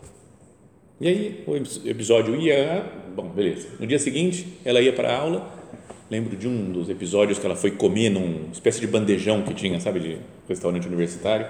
E 1.01 1.09
aí, 1.09 1.45
o 1.47 1.57
episódio 1.89 2.37
ia, 2.37 2.85
bom, 3.15 3.29
beleza. 3.29 3.69
No 3.81 3.87
dia 3.87 3.99
seguinte, 3.99 4.47
ela 4.65 4.81
ia 4.81 4.93
para 4.93 5.09
a 5.09 5.17
aula 5.17 5.63
lembro 6.13 6.37
de 6.37 6.47
um 6.47 6.71
dos 6.71 6.91
episódios 6.91 7.39
que 7.39 7.47
ela 7.47 7.57
foi 7.57 7.71
comer 7.71 8.11
numa 8.11 8.53
espécie 8.53 8.79
de 8.79 8.87
bandejão 8.87 9.41
que 9.41 9.55
tinha, 9.55 9.81
sabe, 9.81 9.99
de 9.99 10.19
restaurante 10.47 10.87
universitário. 10.87 11.47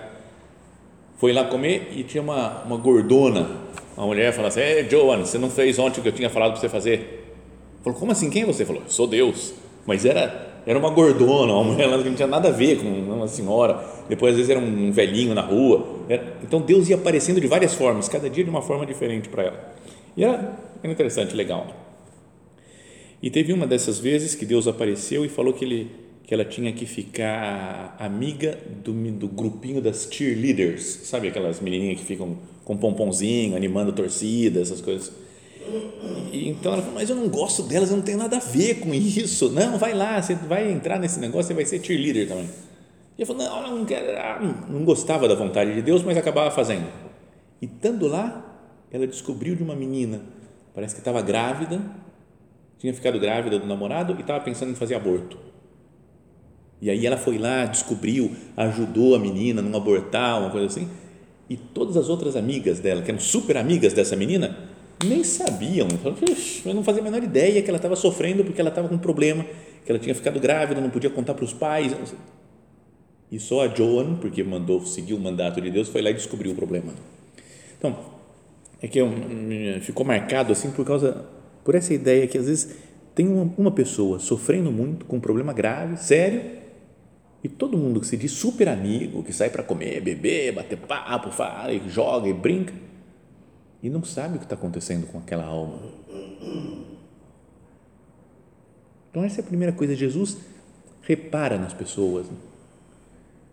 Foi 1.23 1.33
lá 1.33 1.45
comer 1.45 1.93
e 1.95 2.03
tinha 2.03 2.21
uma, 2.21 2.65
uma 2.65 2.77
gordona, 2.77 3.49
uma 3.97 4.07
mulher 4.07 4.33
falou 4.33 4.49
assim: 4.49 4.59
É, 4.59 4.83
Joan, 4.91 5.19
você 5.19 5.39
não 5.39 5.49
fez 5.49 5.79
ontem 5.79 6.01
o 6.01 6.03
que 6.03 6.09
eu 6.09 6.13
tinha 6.13 6.29
falado 6.29 6.51
para 6.51 6.61
você 6.61 6.69
fazer? 6.69 7.29
Falou: 7.81 7.97
Como 7.97 8.11
assim? 8.11 8.29
Quem 8.29 8.43
é 8.43 8.45
você? 8.45 8.65
Falou: 8.65 8.83
Sou 8.89 9.07
Deus. 9.07 9.55
Mas 9.87 10.05
era, 10.05 10.61
era 10.67 10.77
uma 10.77 10.91
gordona, 10.91 11.53
uma 11.53 11.63
mulher 11.75 11.89
que 12.03 12.09
não 12.09 12.17
tinha 12.17 12.27
nada 12.27 12.49
a 12.49 12.51
ver 12.51 12.81
com 12.81 12.89
uma 12.89 13.29
senhora. 13.29 13.85
Depois, 14.09 14.33
às 14.33 14.39
vezes, 14.39 14.51
era 14.51 14.59
um 14.59 14.91
velhinho 14.91 15.33
na 15.33 15.43
rua. 15.43 16.01
Era, 16.09 16.39
então, 16.43 16.61
Deus 16.61 16.89
ia 16.89 16.97
aparecendo 16.97 17.41
de 17.41 17.47
várias 17.47 17.73
formas, 17.73 18.09
cada 18.09 18.29
dia 18.29 18.43
de 18.43 18.51
uma 18.51 18.61
forma 18.61 18.85
diferente 18.85 19.29
para 19.29 19.45
ela. 19.45 19.75
E 20.17 20.25
era, 20.25 20.59
era 20.83 20.93
interessante, 20.93 21.37
legal. 21.37 21.69
E 23.23 23.31
teve 23.31 23.53
uma 23.53 23.65
dessas 23.65 24.01
vezes 24.01 24.35
que 24.35 24.45
Deus 24.45 24.67
apareceu 24.67 25.25
e 25.25 25.29
falou 25.29 25.53
que, 25.53 25.65
ele, 25.65 25.89
que 26.33 26.35
ela 26.35 26.47
tinha 26.47 26.73
que 26.73 26.87
ficar 26.87 27.95
amiga 27.99 28.59
do, 28.83 28.91
do 29.13 29.29
grupinho 29.29 29.83
das 29.83 30.09
cheerleaders, 30.11 30.83
sabe 31.05 31.29
aquelas 31.29 31.61
menininhas 31.61 32.01
que 32.01 32.07
ficam 32.07 32.39
com 32.65 32.75
pomponzinho, 32.75 33.55
animando 33.55 33.93
torcida, 33.93 34.59
essas 34.63 34.81
coisas. 34.81 35.13
E, 36.33 36.49
então 36.49 36.73
ela 36.73 36.81
falou, 36.81 36.99
mas 36.99 37.11
eu 37.11 37.17
não 37.17 37.29
gosto 37.29 37.63
delas, 37.65 37.91
eu 37.91 37.99
não 37.99 38.03
tenho 38.03 38.17
nada 38.17 38.39
a 38.39 38.41
ver 38.41 38.77
com 38.77 38.95
isso. 38.95 39.51
Não, 39.51 39.77
vai 39.77 39.93
lá, 39.93 40.23
você 40.23 40.35
vai 40.35 40.73
entrar 40.73 40.99
nesse 40.99 41.21
negócio, 41.21 41.49
você 41.49 41.55
vai 41.55 41.67
ser 41.67 41.85
cheerleader 41.85 42.27
também. 42.27 42.49
E 43.19 43.21
eu 43.21 43.27
falei, 43.27 43.47
não, 43.47 43.77
não, 43.77 43.85
quero, 43.85 44.17
ah, 44.17 44.67
não 44.71 44.87
gostava 44.87 45.29
da 45.29 45.35
vontade 45.35 45.75
de 45.75 45.83
Deus, 45.83 46.03
mas 46.03 46.17
acabava 46.17 46.51
fazendo. 46.51 46.87
E 47.61 47.67
estando 47.67 48.09
lá, 48.09 48.59
ela 48.91 49.07
descobriu 49.07 49.55
de 49.55 49.63
uma 49.63 49.77
menina, 49.77 50.23
parece 50.75 50.95
que 50.95 51.03
estava 51.03 51.21
grávida, 51.21 51.79
tinha 52.79 52.95
ficado 52.95 53.21
grávida 53.21 53.59
do 53.59 53.67
namorado 53.67 54.15
e 54.17 54.23
estava 54.23 54.43
pensando 54.43 54.71
em 54.71 54.75
fazer 54.75 54.95
aborto. 54.95 55.52
E 56.83 56.91
aí 56.91 57.07
ela 57.07 57.17
foi 57.17 57.39
lá, 57.39 57.65
descobriu, 57.65 58.33
ajudou 58.57 59.15
a 59.15 59.19
menina 59.21 59.63
não 59.63 59.79
abortar, 59.79 60.41
uma 60.41 60.51
coisa 60.51 60.67
assim. 60.67 60.89
E 61.49 61.57
todas 61.57 61.97
as 61.97 62.09
outras 62.09 62.35
amigas 62.35 62.81
dela, 62.81 63.03
que 63.03 63.11
eram 63.11 63.21
super 63.21 63.57
amigas 63.57 63.93
dessa 63.93 64.17
menina, 64.17 64.59
nem 65.05 65.23
sabiam. 65.23 65.87
Eu 66.65 66.75
não 66.75 66.83
fazia 66.83 67.01
a 67.01 67.05
menor 67.05 67.23
ideia 67.23 67.63
que 67.63 67.71
ela 67.71 67.77
estava 67.77 67.95
sofrendo 67.95 68.43
porque 68.43 68.61
ela 68.61 68.71
estava 68.71 68.89
com 68.89 68.97
um 68.97 68.99
problema, 68.99 69.47
que 69.85 69.93
ela 69.93 69.99
tinha 70.01 70.13
ficado 70.13 70.41
grávida, 70.41 70.81
não 70.81 70.91
podia 70.91 71.09
contar 71.09 71.35
para 71.35 71.45
os 71.45 71.53
pais. 71.53 71.95
E 73.31 73.39
só 73.39 73.65
a 73.65 73.69
Joan, 73.69 74.17
porque 74.17 74.43
mandou 74.43 74.85
seguir 74.85 75.15
o 75.15 75.21
mandato 75.21 75.61
de 75.61 75.71
Deus, 75.71 75.89
foi 75.89 76.03
lá 76.03 76.11
e 76.11 76.15
descobriu 76.15 76.51
o 76.51 76.57
problema. 76.57 76.93
Então, 77.79 77.97
é 78.83 78.89
que 78.89 78.99
ficou 79.83 80.05
marcado 80.05 80.51
assim 80.51 80.73
por 80.73 80.85
causa 80.85 81.27
por 81.63 81.77
essa 81.77 81.95
ideia 81.95 82.27
que 82.27 82.37
às 82.37 82.47
vezes 82.47 82.75
tem 83.15 83.29
uma, 83.29 83.55
uma 83.57 83.71
pessoa 83.71 84.19
sofrendo 84.19 84.73
muito 84.73 85.05
com 85.07 85.19
um 85.19 85.21
problema 85.21 85.53
grave, 85.53 85.97
sério, 85.97 86.62
e 87.43 87.49
todo 87.49 87.77
mundo 87.77 88.01
que 88.01 88.07
se 88.07 88.17
diz 88.17 88.31
super 88.31 88.69
amigo, 88.69 89.23
que 89.25 89.33
sai 89.33 89.51
para 89.51 89.65
comer, 89.65 90.01
beber, 90.01 90.53
bater 90.53 90.79
papo, 90.79 91.31
fala, 91.31 91.73
e 91.73 91.89
joga 91.89 92.29
e 92.29 92.33
brinca, 92.33 92.73
e 93.83 93.91
não 93.91 94.05
sabe 94.05 94.37
o 94.37 94.39
que 94.39 94.45
está 94.45 94.55
acontecendo 94.55 95.07
com 95.09 95.19
aquela 95.19 95.45
alma. 95.45 95.81
Então, 99.11 99.25
essa 99.25 99.41
é 99.41 99.45
a 99.45 99.47
primeira 99.47 99.73
coisa. 99.73 99.95
Jesus 99.97 100.39
repara 101.03 101.59
nas 101.59 101.73
pessoas, 101.73 102.29
né? 102.29 102.37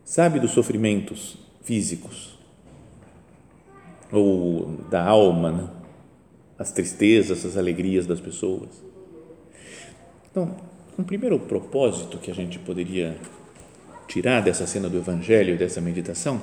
sabe 0.05 0.39
dos 0.39 0.51
sofrimentos 0.51 1.37
físicos 1.63 2.37
ou 4.11 4.77
da 4.89 5.03
alma, 5.03 5.51
né? 5.51 5.69
as 6.59 6.71
tristezas, 6.71 7.43
as 7.43 7.57
alegrias 7.57 8.05
das 8.05 8.19
pessoas. 8.19 8.69
Então, 10.29 10.55
um 10.97 11.03
primeiro 11.03 11.39
propósito 11.39 12.19
que 12.19 12.29
a 12.29 12.35
gente 12.35 12.59
poderia 12.59 13.17
tirar 14.09 14.41
dessa 14.41 14.65
cena 14.65 14.89
do 14.89 14.97
Evangelho, 14.97 15.57
dessa 15.57 15.79
meditação, 15.79 16.41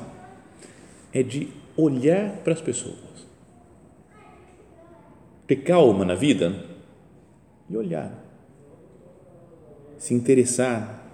é 1.12 1.22
de 1.22 1.48
olhar 1.76 2.30
para 2.38 2.52
as 2.52 2.60
pessoas, 2.60 3.26
ter 5.46 5.56
calma 5.56 6.04
na 6.04 6.14
vida 6.14 6.64
e 7.68 7.76
olhar, 7.76 8.24
se 9.98 10.14
interessar 10.14 11.04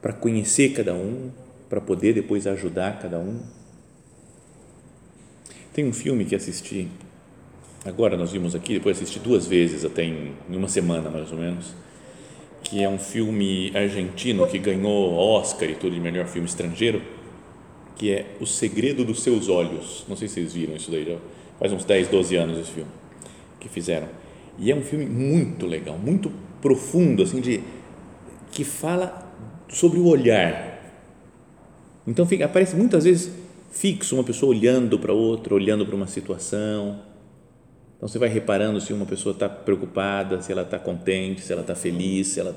para 0.00 0.12
conhecer 0.12 0.70
cada 0.70 0.94
um, 0.94 1.30
para 1.68 1.80
poder 1.80 2.14
depois 2.14 2.46
ajudar 2.46 3.00
cada 3.00 3.18
um. 3.18 3.40
Tem 5.74 5.84
um 5.84 5.92
filme 5.92 6.24
que 6.24 6.36
assisti 6.36 6.88
agora 7.84 8.16
nós 8.16 8.30
vimos 8.32 8.54
aqui, 8.54 8.74
depois 8.74 8.96
assisti 8.96 9.18
duas 9.18 9.46
vezes, 9.46 9.84
até 9.84 10.04
em, 10.04 10.34
em 10.48 10.56
uma 10.56 10.68
semana 10.68 11.10
mais 11.10 11.32
ou 11.32 11.38
menos, 11.38 11.74
que 12.62 12.82
é 12.82 12.88
um 12.88 12.98
filme 12.98 13.72
argentino 13.74 14.46
que 14.46 14.58
ganhou 14.58 15.14
Oscar 15.14 15.68
e 15.68 15.74
tudo 15.74 15.94
de 15.94 16.00
melhor 16.00 16.26
filme 16.26 16.46
estrangeiro, 16.46 17.00
que 17.96 18.12
é 18.12 18.26
O 18.40 18.46
Segredo 18.46 19.04
dos 19.04 19.22
Seus 19.22 19.48
Olhos. 19.48 20.04
Não 20.08 20.16
sei 20.16 20.28
se 20.28 20.34
vocês 20.34 20.52
viram 20.52 20.76
isso 20.76 20.90
daí, 20.90 21.04
já 21.04 21.16
faz 21.58 21.72
uns 21.72 21.84
10, 21.84 22.08
12 22.08 22.36
anos 22.36 22.58
esse 22.58 22.70
filme 22.70 22.90
que 23.58 23.68
fizeram. 23.68 24.08
E 24.58 24.70
é 24.70 24.74
um 24.74 24.82
filme 24.82 25.06
muito 25.06 25.66
legal, 25.66 25.98
muito 25.98 26.30
profundo, 26.60 27.22
assim, 27.22 27.40
de 27.40 27.60
que 28.50 28.64
fala 28.64 29.26
sobre 29.68 29.98
o 29.98 30.06
olhar. 30.06 30.78
Então 32.06 32.26
fica, 32.26 32.44
aparece 32.44 32.74
muitas 32.74 33.04
vezes 33.04 33.30
fixo 33.70 34.16
uma 34.16 34.24
pessoa 34.24 34.50
olhando 34.50 34.98
para 34.98 35.12
outra, 35.12 35.54
olhando 35.54 35.84
para 35.86 35.94
uma 35.94 36.06
situação, 36.06 37.00
então 37.98 38.08
você 38.08 38.18
vai 38.18 38.28
reparando 38.28 38.80
se 38.80 38.92
uma 38.92 39.04
pessoa 39.04 39.32
está 39.32 39.48
preocupada, 39.48 40.40
se 40.40 40.50
ela 40.52 40.62
está 40.62 40.78
contente, 40.78 41.40
se 41.40 41.52
ela 41.52 41.62
está 41.62 41.74
feliz, 41.74 42.28
se 42.28 42.40
ela 42.40 42.56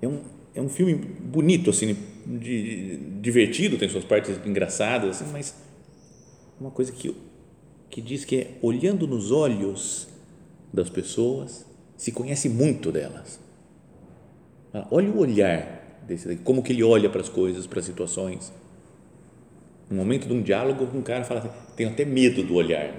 é 0.00 0.08
um 0.08 0.20
é 0.54 0.60
um 0.62 0.70
filme 0.70 0.94
bonito 0.94 1.68
assim, 1.68 1.94
de, 2.24 2.96
divertido, 3.20 3.76
tem 3.76 3.90
suas 3.90 4.04
partes 4.04 4.40
engraçadas, 4.46 5.20
assim, 5.20 5.30
mas 5.30 5.54
uma 6.58 6.70
coisa 6.70 6.90
que 6.92 7.14
que 7.90 8.00
diz 8.00 8.24
que 8.24 8.36
é 8.36 8.50
olhando 8.62 9.06
nos 9.06 9.30
olhos 9.30 10.08
das 10.72 10.88
pessoas 10.88 11.66
se 11.96 12.12
conhece 12.12 12.48
muito 12.48 12.92
delas. 12.92 13.40
Olha 14.90 15.10
o 15.10 15.18
olhar 15.18 16.02
desse 16.06 16.28
daqui, 16.28 16.42
como 16.42 16.62
que 16.62 16.72
ele 16.72 16.82
olha 16.82 17.08
para 17.08 17.20
as 17.20 17.28
coisas, 17.28 17.66
para 17.66 17.80
as 17.80 17.84
situações. 17.84 18.52
No 19.88 19.96
momento 19.96 20.26
de 20.26 20.34
um 20.34 20.42
diálogo, 20.42 20.86
um 20.94 21.02
cara 21.02 21.24
fala 21.24 21.40
assim, 21.40 21.50
tenho 21.74 21.90
até 21.90 22.04
medo 22.04 22.42
do 22.42 22.54
olhar. 22.54 22.92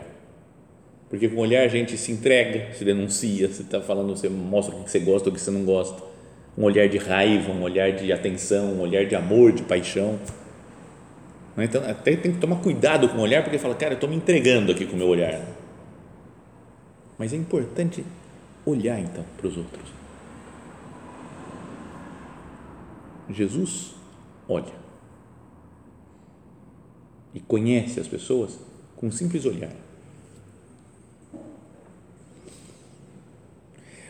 Porque 1.10 1.30
com 1.30 1.38
o 1.38 1.40
olhar 1.40 1.64
a 1.64 1.68
gente 1.68 1.98
se 1.98 2.12
entrega, 2.12 2.74
se 2.74 2.84
denuncia, 2.84 3.48
você 3.48 3.62
está 3.62 3.80
falando, 3.82 4.10
você 4.10 4.28
mostra 4.28 4.76
o 4.76 4.84
que 4.84 4.92
você 4.92 5.00
gosta, 5.00 5.30
o 5.30 5.32
que 5.32 5.40
você 5.40 5.52
não 5.52 5.64
gosta. 5.64 6.04
Um 6.58 6.64
olhar 6.64 6.90
de 6.90 6.98
raiva, 6.98 7.52
um 7.52 7.62
olhar 7.62 7.92
de 7.92 8.12
atenção, 8.12 8.74
um 8.74 8.82
olhar 8.82 9.06
de 9.06 9.16
amor, 9.16 9.52
de 9.52 9.64
paixão. 9.64 10.20
Então, 11.58 11.82
até 11.90 12.16
tem 12.16 12.34
que 12.34 12.40
tomar 12.40 12.58
cuidado 12.58 13.08
com 13.10 13.18
o 13.18 13.22
olhar, 13.22 13.44
porque 13.44 13.58
fala, 13.58 13.74
cara, 13.74 13.94
eu 13.94 13.96
estou 13.96 14.10
me 14.10 14.16
entregando 14.16 14.72
aqui 14.72 14.86
com 14.86 14.94
o 14.94 14.98
meu 14.98 15.08
olhar. 15.08 15.42
Mas 17.18 17.34
é 17.34 17.38
importante 17.38 18.04
olhar 18.66 19.00
então 19.00 19.24
para 19.38 19.48
os 19.48 19.58
outros. 19.58 19.98
Jesus 23.30 23.96
olha 24.48 24.74
e 27.34 27.40
conhece 27.40 28.00
as 28.00 28.08
pessoas 28.08 28.60
com 28.96 29.08
um 29.08 29.12
simples 29.12 29.46
olhar. 29.46 29.87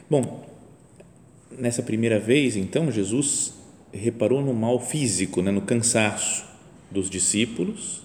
Bom, 0.10 0.46
nessa 1.52 1.84
primeira 1.84 2.20
vez, 2.20 2.56
então, 2.56 2.92
Jesus 2.92 3.54
reparou 3.92 4.42
no 4.42 4.54
mal 4.54 4.80
físico, 4.80 5.42
né, 5.42 5.52
no 5.52 5.62
cansaço 5.62 6.46
dos 6.90 7.10
discípulos, 7.10 8.04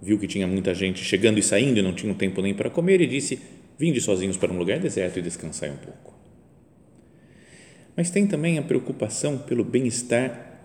viu 0.00 0.18
que 0.18 0.28
tinha 0.28 0.46
muita 0.46 0.74
gente 0.74 1.02
chegando 1.02 1.38
e 1.38 1.42
saindo 1.42 1.78
e 1.78 1.82
não 1.82 1.94
tinham 1.94 2.14
tempo 2.14 2.40
nem 2.40 2.54
para 2.54 2.70
comer 2.70 3.00
e 3.00 3.06
disse: 3.06 3.40
Vinde 3.78 4.00
sozinhos 4.00 4.36
para 4.36 4.52
um 4.52 4.58
lugar 4.58 4.78
deserto 4.78 5.18
e 5.18 5.22
descansai 5.22 5.70
um 5.70 5.76
pouco. 5.76 6.14
Mas 7.96 8.10
tem 8.10 8.26
também 8.26 8.58
a 8.58 8.62
preocupação 8.62 9.38
pelo 9.38 9.64
bem-estar 9.64 10.60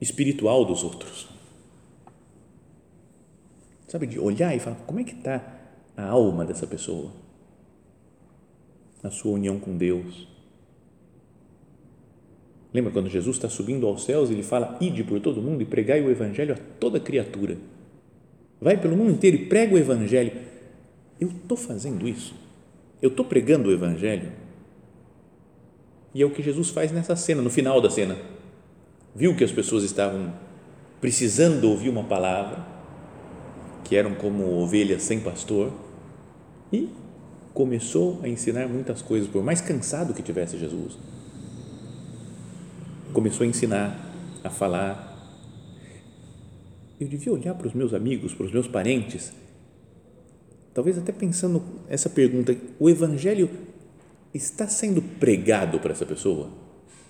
espiritual 0.00 0.64
dos 0.64 0.82
outros. 0.82 1.28
Sabe, 3.88 4.06
de 4.06 4.18
olhar 4.18 4.54
e 4.54 4.58
falar: 4.58 4.76
como 4.86 5.00
é 5.00 5.04
que 5.04 5.14
está 5.14 5.42
a 5.96 6.04
alma 6.04 6.44
dessa 6.44 6.66
pessoa? 6.66 7.12
A 9.06 9.10
sua 9.10 9.32
união 9.32 9.58
com 9.60 9.76
Deus 9.76 10.26
Lembra 12.76 12.92
quando 12.92 13.08
Jesus 13.08 13.36
está 13.36 13.48
subindo 13.48 13.86
aos 13.86 14.04
céus 14.04 14.28
e 14.28 14.34
ele 14.34 14.42
fala: 14.42 14.76
Ide 14.82 15.02
por 15.02 15.18
todo 15.18 15.40
mundo 15.40 15.62
e 15.62 15.64
pregai 15.64 16.02
o 16.02 16.10
evangelho 16.10 16.54
a 16.54 16.58
toda 16.78 17.00
criatura. 17.00 17.56
Vai 18.60 18.76
pelo 18.76 18.94
mundo 18.94 19.12
inteiro 19.12 19.34
e 19.34 19.46
prega 19.46 19.74
o 19.74 19.78
evangelho. 19.78 20.32
Eu 21.18 21.28
estou 21.28 21.56
fazendo 21.56 22.06
isso? 22.06 22.34
Eu 23.00 23.08
estou 23.08 23.24
pregando 23.24 23.70
o 23.70 23.72
evangelho? 23.72 24.30
E 26.14 26.20
é 26.20 26.26
o 26.26 26.30
que 26.30 26.42
Jesus 26.42 26.68
faz 26.68 26.92
nessa 26.92 27.16
cena, 27.16 27.40
no 27.40 27.48
final 27.48 27.80
da 27.80 27.88
cena. 27.88 28.18
Viu 29.14 29.34
que 29.34 29.44
as 29.44 29.52
pessoas 29.52 29.82
estavam 29.82 30.34
precisando 31.00 31.64
ouvir 31.70 31.88
uma 31.88 32.04
palavra, 32.04 32.62
que 33.84 33.96
eram 33.96 34.14
como 34.16 34.52
ovelhas 34.60 35.02
sem 35.02 35.18
pastor, 35.20 35.72
e 36.70 36.90
começou 37.56 38.20
a 38.22 38.28
ensinar 38.28 38.68
muitas 38.68 39.00
coisas, 39.00 39.26
por 39.28 39.42
mais 39.42 39.60
cansado 39.60 40.12
que 40.12 40.22
tivesse 40.22 40.58
Jesus 40.58 40.96
começou 43.16 43.44
a 43.44 43.46
ensinar, 43.46 43.98
a 44.44 44.50
falar. 44.50 45.02
Eu 47.00 47.08
devia 47.08 47.32
olhar 47.32 47.54
para 47.54 47.66
os 47.66 47.72
meus 47.72 47.94
amigos, 47.94 48.34
para 48.34 48.44
os 48.44 48.52
meus 48.52 48.68
parentes, 48.68 49.32
talvez 50.74 50.98
até 50.98 51.12
pensando 51.12 51.62
essa 51.88 52.10
pergunta: 52.10 52.54
o 52.78 52.90
Evangelho 52.90 53.48
está 54.34 54.68
sendo 54.68 55.00
pregado 55.00 55.80
para 55.80 55.92
essa 55.92 56.04
pessoa? 56.04 56.50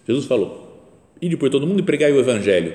Jesus 0.07 0.27
falou: 0.27 0.95
ide 1.21 1.37
por 1.37 1.51
todo 1.51 1.67
mundo 1.67 1.81
e 1.81 1.83
pregai 1.83 2.13
o 2.13 2.21
Evangelho. 2.21 2.73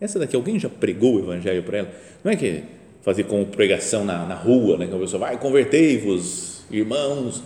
Essa 0.00 0.18
daqui, 0.18 0.34
alguém 0.34 0.58
já 0.58 0.68
pregou 0.68 1.16
o 1.16 1.18
Evangelho 1.20 1.62
para 1.62 1.78
ela? 1.78 1.94
Não 2.24 2.32
é 2.32 2.36
que 2.36 2.64
fazer 3.02 3.24
como 3.24 3.46
pregação 3.46 4.04
na, 4.04 4.26
na 4.26 4.34
rua, 4.34 4.76
né, 4.76 4.88
que 4.88 4.94
a 4.94 4.98
pessoa 4.98 5.20
vai, 5.20 5.38
convertei-vos, 5.38 6.59
irmãos, 6.70 7.42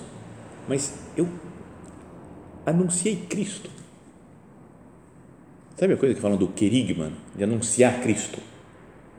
mas 0.69 0.95
eu 1.16 1.28
anunciei 2.66 3.16
Cristo 3.16 3.71
Sabe 5.76 5.95
a 5.95 5.97
coisa 5.97 6.14
que 6.14 6.21
falam 6.21 6.38
do 6.38 6.49
querigma, 6.49 7.12
de 7.35 7.43
anunciar 7.43 8.00
Cristo, 8.00 8.40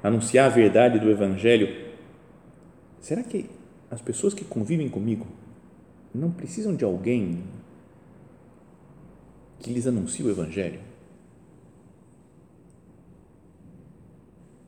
anunciar 0.01 0.45
a 0.45 0.49
verdade 0.49 0.99
do 0.99 1.09
Evangelho? 1.09 1.93
Será 3.01 3.21
que 3.23 3.49
as 3.91 4.01
pessoas 4.01 4.33
que 4.33 4.45
convivem 4.45 4.87
comigo 4.87 5.27
não 6.13 6.31
precisam 6.31 6.73
de 6.73 6.85
alguém 6.85 7.43
que 9.59 9.71
lhes 9.71 9.85
anuncie 9.85 10.25
o 10.25 10.29
Evangelho? 10.29 10.79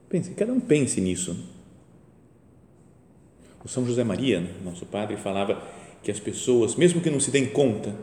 Pense, 0.09 0.31
cada 0.31 0.51
um 0.51 0.59
pense 0.59 0.99
nisso. 0.99 1.56
O 3.67 3.69
São 3.69 3.85
José 3.85 4.01
Maria, 4.01 4.41
nosso 4.63 4.85
padre, 4.85 5.17
falava 5.17 5.61
que 6.01 6.09
as 6.09 6.21
pessoas, 6.21 6.77
mesmo 6.77 7.01
que 7.01 7.09
não 7.09 7.19
se 7.19 7.29
deem 7.29 7.47
conta, 7.47 7.93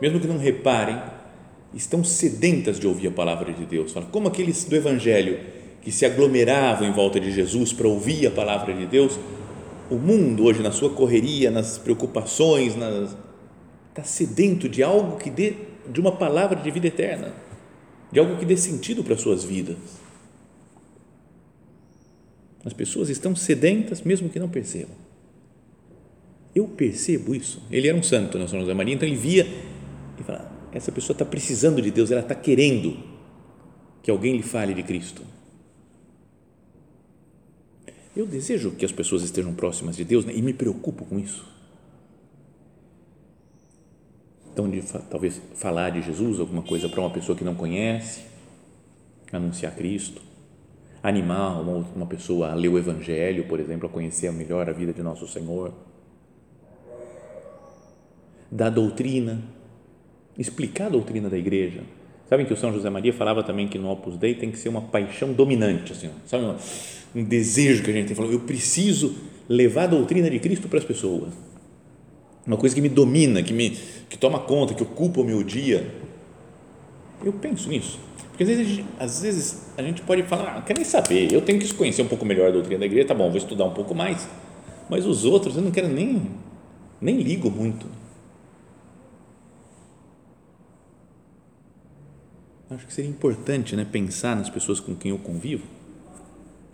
mesmo 0.00 0.18
que 0.18 0.26
não 0.26 0.38
reparem, 0.38 0.98
estão 1.74 2.02
sedentas 2.02 2.80
de 2.80 2.86
ouvir 2.86 3.08
a 3.08 3.10
palavra 3.10 3.52
de 3.52 3.66
Deus. 3.66 3.92
Fala, 3.92 4.06
como 4.06 4.26
aqueles 4.26 4.64
do 4.64 4.74
Evangelho 4.74 5.38
que 5.82 5.92
se 5.92 6.06
aglomeravam 6.06 6.88
em 6.88 6.92
volta 6.92 7.20
de 7.20 7.30
Jesus 7.30 7.74
para 7.74 7.86
ouvir 7.86 8.26
a 8.26 8.30
palavra 8.30 8.72
de 8.72 8.86
Deus, 8.86 9.18
o 9.90 9.96
mundo 9.96 10.44
hoje, 10.44 10.62
na 10.62 10.72
sua 10.72 10.88
correria, 10.88 11.50
nas 11.50 11.76
preocupações, 11.76 12.74
nas, 12.74 13.14
está 13.90 14.04
sedento 14.04 14.66
de 14.66 14.82
algo 14.82 15.18
que 15.18 15.28
dê, 15.28 15.56
de 15.92 16.00
uma 16.00 16.12
palavra 16.12 16.58
de 16.58 16.70
vida 16.70 16.86
eterna, 16.86 17.34
de 18.10 18.18
algo 18.18 18.38
que 18.38 18.46
dê 18.46 18.56
sentido 18.56 19.04
para 19.04 19.12
as 19.12 19.20
suas 19.20 19.44
vidas. 19.44 19.76
As 22.64 22.72
pessoas 22.72 23.10
estão 23.10 23.36
sedentas, 23.36 24.00
mesmo 24.00 24.30
que 24.30 24.38
não 24.38 24.48
percebam. 24.48 25.01
Eu 26.54 26.68
percebo 26.68 27.34
isso. 27.34 27.62
Ele 27.70 27.88
era 27.88 27.96
um 27.96 28.02
santo, 28.02 28.36
São 28.48 28.60
José 28.60 28.74
Maria, 28.74 28.94
então 28.94 29.08
ele 29.08 29.16
via 29.16 29.46
e 30.18 30.22
falava, 30.22 30.50
essa 30.72 30.92
pessoa 30.92 31.14
está 31.14 31.24
precisando 31.24 31.80
de 31.80 31.90
Deus, 31.90 32.10
ela 32.10 32.20
está 32.20 32.34
querendo 32.34 32.96
que 34.02 34.10
alguém 34.10 34.36
lhe 34.36 34.42
fale 34.42 34.74
de 34.74 34.82
Cristo. 34.82 35.22
Eu 38.14 38.26
desejo 38.26 38.72
que 38.72 38.84
as 38.84 38.92
pessoas 38.92 39.22
estejam 39.22 39.54
próximas 39.54 39.96
de 39.96 40.04
Deus 40.04 40.24
né, 40.24 40.32
e 40.34 40.42
me 40.42 40.52
preocupo 40.52 41.04
com 41.04 41.18
isso. 41.18 41.50
Então, 44.52 44.68
de 44.68 44.82
talvez 45.08 45.40
falar 45.54 45.90
de 45.90 46.02
Jesus, 46.02 46.38
alguma 46.38 46.62
coisa 46.62 46.86
para 46.86 47.00
uma 47.00 47.08
pessoa 47.08 47.36
que 47.36 47.42
não 47.42 47.54
conhece, 47.54 48.20
anunciar 49.32 49.74
Cristo, 49.74 50.20
animar 51.02 51.62
uma, 51.62 51.78
uma 51.96 52.06
pessoa 52.06 52.52
a 52.52 52.54
ler 52.54 52.68
o 52.68 52.78
Evangelho, 52.78 53.48
por 53.48 53.58
exemplo, 53.58 53.86
a 53.86 53.90
conhecer 53.90 54.30
melhor 54.30 54.68
a 54.68 54.72
vida 54.72 54.92
de 54.92 55.02
Nosso 55.02 55.26
Senhor, 55.26 55.72
da 58.52 58.68
doutrina, 58.68 59.42
explicar 60.38 60.86
a 60.86 60.90
doutrina 60.90 61.30
da 61.30 61.38
igreja. 61.38 61.80
Sabem 62.28 62.44
que 62.44 62.52
o 62.52 62.56
São 62.56 62.70
José 62.70 62.90
Maria 62.90 63.12
falava 63.12 63.42
também 63.42 63.66
que 63.66 63.78
no 63.78 63.90
Opus 63.90 64.18
Dei 64.18 64.34
tem 64.34 64.50
que 64.50 64.58
ser 64.58 64.68
uma 64.68 64.82
paixão 64.82 65.32
dominante, 65.32 65.92
assim, 65.92 66.10
sabe, 66.26 66.54
um 67.14 67.24
desejo 67.24 67.82
que 67.82 67.90
a 67.90 67.94
gente 67.94 68.08
tem, 68.08 68.16
falou, 68.16 68.30
eu 68.30 68.40
preciso 68.40 69.14
levar 69.48 69.84
a 69.84 69.86
doutrina 69.86 70.28
de 70.28 70.38
Cristo 70.38 70.68
para 70.68 70.78
as 70.78 70.84
pessoas. 70.84 71.32
Uma 72.46 72.56
coisa 72.56 72.74
que 72.74 72.80
me 72.80 72.88
domina, 72.88 73.42
que 73.42 73.54
me 73.54 73.70
que 74.08 74.18
toma 74.18 74.40
conta, 74.40 74.74
que 74.74 74.82
ocupa 74.82 75.20
o 75.20 75.24
meu 75.24 75.42
dia. 75.42 75.86
Eu 77.24 77.32
penso 77.32 77.68
nisso. 77.68 78.00
Porque 78.28 78.42
às 78.42 78.48
vezes, 78.48 78.84
às 78.98 79.22
vezes 79.22 79.72
a 79.76 79.82
gente 79.82 80.02
pode 80.02 80.22
falar, 80.24 80.50
ah, 80.50 80.54
não 80.56 80.62
quero 80.62 80.78
nem 80.78 80.88
saber, 80.88 81.32
eu 81.32 81.40
tenho 81.40 81.58
que 81.58 81.72
conhecer 81.74 82.02
um 82.02 82.08
pouco 82.08 82.24
melhor 82.24 82.48
a 82.48 82.50
doutrina 82.50 82.80
da 82.80 82.86
igreja, 82.86 83.08
tá 83.08 83.14
bom, 83.14 83.28
vou 83.28 83.38
estudar 83.38 83.64
um 83.64 83.72
pouco 83.72 83.94
mais. 83.94 84.28
Mas 84.90 85.06
os 85.06 85.24
outros 85.24 85.56
eu 85.56 85.62
não 85.62 85.70
quero 85.70 85.88
nem 85.88 86.30
nem 87.00 87.20
ligo 87.20 87.50
muito 87.50 88.01
acho 92.74 92.86
que 92.86 92.92
seria 92.92 93.10
importante 93.10 93.76
né, 93.76 93.86
pensar 93.90 94.36
nas 94.36 94.48
pessoas 94.48 94.80
com 94.80 94.94
quem 94.94 95.10
eu 95.10 95.18
convivo. 95.18 95.64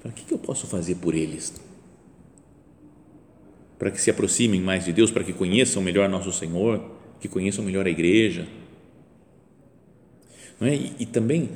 Falar, 0.01 0.13
o 0.13 0.15
que, 0.15 0.25
que 0.25 0.35
eu 0.35 0.39
posso 0.39 0.67
fazer 0.67 0.97
por 0.97 1.15
eles? 1.15 1.55
Para 3.79 3.91
que 3.91 4.01
se 4.01 4.11
aproximem 4.11 4.61
mais 4.61 4.85
de 4.85 4.93
Deus, 4.93 5.11
para 5.11 5.25
que 5.25 5.33
conheçam 5.33 5.83
melhor 5.83 6.09
nosso 6.09 6.33
Senhor, 6.33 6.83
que 7.21 7.29
conheçam 7.29 7.65
melhor 7.65 7.87
a 7.87 7.91
igreja. 7.91 8.47
Não 10.61 10.67
é? 10.67 10.75
e, 10.75 10.93
e 11.01 11.07
também 11.07 11.51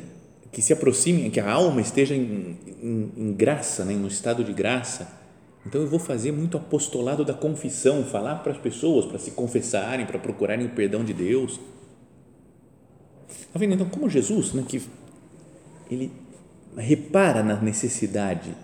que 0.52 0.61
se 0.61 0.72
aproximem, 0.72 1.31
que 1.31 1.40
a 1.40 1.50
alma 1.50 1.81
esteja 1.81 2.14
em, 2.14 2.59
em, 2.83 3.12
em 3.16 3.33
graça, 3.33 3.85
né, 3.85 3.94
no 3.94 4.07
estado 4.07 4.44
de 4.44 4.52
graça. 4.52 5.20
Então 5.66 5.81
eu 5.81 5.87
vou 5.87 5.98
fazer 5.98 6.33
muito 6.33 6.57
apostolado 6.57 7.24
da 7.24 7.33
confissão, 7.33 8.05
falar 8.05 8.37
para 8.37 8.52
as 8.52 8.59
pessoas 8.59 9.07
para 9.07 9.18
se 9.18 9.31
confessarem, 9.31 10.05
para 10.05 10.18
procurarem 10.18 10.66
o 10.66 10.70
perdão 10.70 11.05
de 11.05 11.12
Deus 11.12 11.59
Está 13.29 13.59
vendo? 13.59 13.75
Então, 13.75 13.89
como 13.89 14.09
Jesus, 14.09 14.53
né, 14.53 14.65
que 14.67 14.83
ele 15.91 16.11
repara 16.77 17.43
na 17.43 17.61
necessidade 17.61 18.55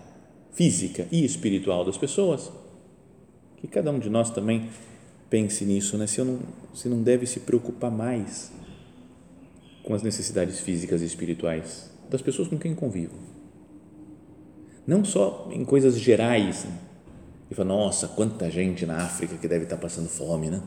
física 0.53 1.07
e 1.11 1.23
espiritual 1.23 1.85
das 1.85 1.97
pessoas, 1.97 2.51
que 3.57 3.67
cada 3.67 3.91
um 3.91 3.99
de 3.99 4.09
nós 4.09 4.29
também 4.29 4.69
pense 5.29 5.63
nisso, 5.63 5.97
né? 5.97 6.07
Se, 6.07 6.21
não, 6.23 6.39
se 6.73 6.89
não 6.89 7.01
deve 7.01 7.25
se 7.25 7.41
preocupar 7.41 7.91
mais 7.91 8.51
com 9.83 9.93
as 9.93 10.01
necessidades 10.01 10.59
físicas 10.59 11.01
e 11.01 11.05
espirituais 11.05 11.89
das 12.09 12.21
pessoas 12.21 12.47
com 12.47 12.57
quem 12.57 12.73
convivo. 12.73 13.13
Não 14.85 15.05
só 15.05 15.49
em 15.51 15.63
coisas 15.63 15.99
gerais, 15.99 16.65
né? 16.65 16.77
e 17.49 17.55
fala, 17.55 17.69
nossa, 17.69 18.07
quanta 18.07 18.49
gente 18.49 18.85
na 18.85 18.97
África 18.97 19.35
que 19.37 19.47
deve 19.47 19.63
estar 19.63 19.77
passando 19.77 20.07
fome, 20.07 20.49
né? 20.49 20.61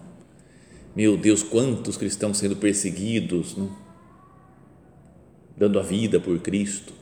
Meu 0.95 1.17
Deus, 1.17 1.43
quantos 1.43 1.97
cristãos 1.97 2.39
sendo 2.39 2.57
perseguidos, 2.57 3.57
né? 3.57 3.69
dando 5.57 5.79
a 5.79 5.83
vida 5.83 6.21
por 6.21 6.39
Cristo. 6.41 6.93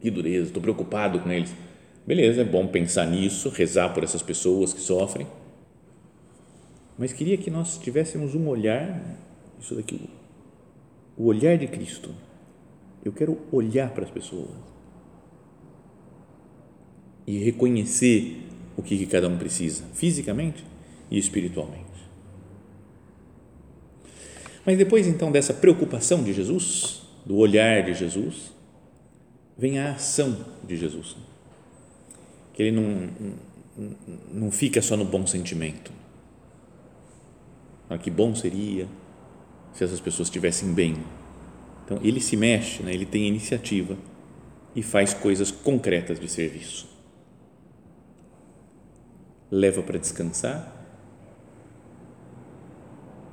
Que 0.00 0.10
dureza, 0.10 0.48
estou 0.48 0.62
preocupado 0.62 1.18
com 1.20 1.30
eles. 1.30 1.54
Beleza, 2.06 2.42
é 2.42 2.44
bom 2.44 2.66
pensar 2.66 3.06
nisso, 3.06 3.48
rezar 3.50 3.92
por 3.92 4.02
essas 4.02 4.22
pessoas 4.22 4.72
que 4.72 4.80
sofrem. 4.80 5.26
Mas 6.98 7.12
queria 7.12 7.36
que 7.36 7.50
nós 7.50 7.78
tivéssemos 7.78 8.34
um 8.34 8.48
olhar, 8.48 9.02
isso 9.60 9.74
daqui, 9.74 10.08
o 11.16 11.26
olhar 11.26 11.56
de 11.56 11.66
Cristo. 11.66 12.10
Eu 13.04 13.12
quero 13.12 13.38
olhar 13.50 13.90
para 13.90 14.04
as 14.04 14.10
pessoas 14.10 14.50
e 17.26 17.38
reconhecer 17.38 18.46
o 18.76 18.82
que, 18.82 18.96
que 18.96 19.06
cada 19.06 19.28
um 19.28 19.38
precisa, 19.38 19.84
fisicamente 19.94 20.64
e 21.10 21.18
espiritualmente. 21.18 21.89
Mas 24.64 24.76
depois 24.76 25.06
então 25.06 25.32
dessa 25.32 25.54
preocupação 25.54 26.22
de 26.22 26.32
Jesus, 26.32 27.02
do 27.24 27.36
olhar 27.36 27.82
de 27.82 27.94
Jesus, 27.94 28.52
vem 29.56 29.78
a 29.78 29.92
ação 29.92 30.44
de 30.66 30.76
Jesus. 30.76 31.16
Que 32.52 32.64
ele 32.64 32.72
não, 32.72 33.10
não, 34.32 34.50
fica 34.50 34.82
só 34.82 34.96
no 34.96 35.04
bom 35.04 35.26
sentimento. 35.26 35.92
Ah, 37.88 37.98
que 37.98 38.10
bom 38.10 38.34
seria 38.34 38.86
se 39.72 39.84
essas 39.84 40.00
pessoas 40.00 40.28
estivessem 40.28 40.72
bem. 40.72 40.96
Então, 41.84 41.98
ele 42.02 42.20
se 42.20 42.36
mexe, 42.36 42.82
né? 42.82 42.92
ele 42.92 43.06
tem 43.06 43.26
iniciativa 43.26 43.96
e 44.74 44.82
faz 44.82 45.12
coisas 45.12 45.50
concretas 45.50 46.20
de 46.20 46.28
serviço. 46.28 46.88
Leva 49.50 49.82
para 49.82 49.98
descansar. 49.98 50.79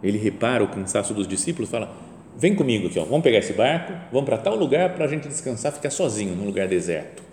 Ele 0.02 0.18
repara 0.18 0.64
o 0.64 0.68
cansaço 0.68 1.14
dos 1.14 1.28
discípulos, 1.28 1.70
fala: 1.70 1.96
Vem 2.38 2.56
comigo 2.56 2.88
aqui, 2.88 3.00
ó, 3.00 3.06
vamos 3.06 3.24
pegar 3.24 3.40
esse 3.40 3.54
barco, 3.54 3.94
vamos 4.12 4.26
para 4.28 4.38
tal 4.38 4.56
lugar 4.56 4.94
para 4.94 5.06
a 5.06 5.08
gente 5.08 5.28
descansar, 5.28 5.72
ficar 5.72 5.90
sozinho 5.90 6.36
num 6.36 6.46
lugar 6.46 6.68
deserto. 6.68 7.24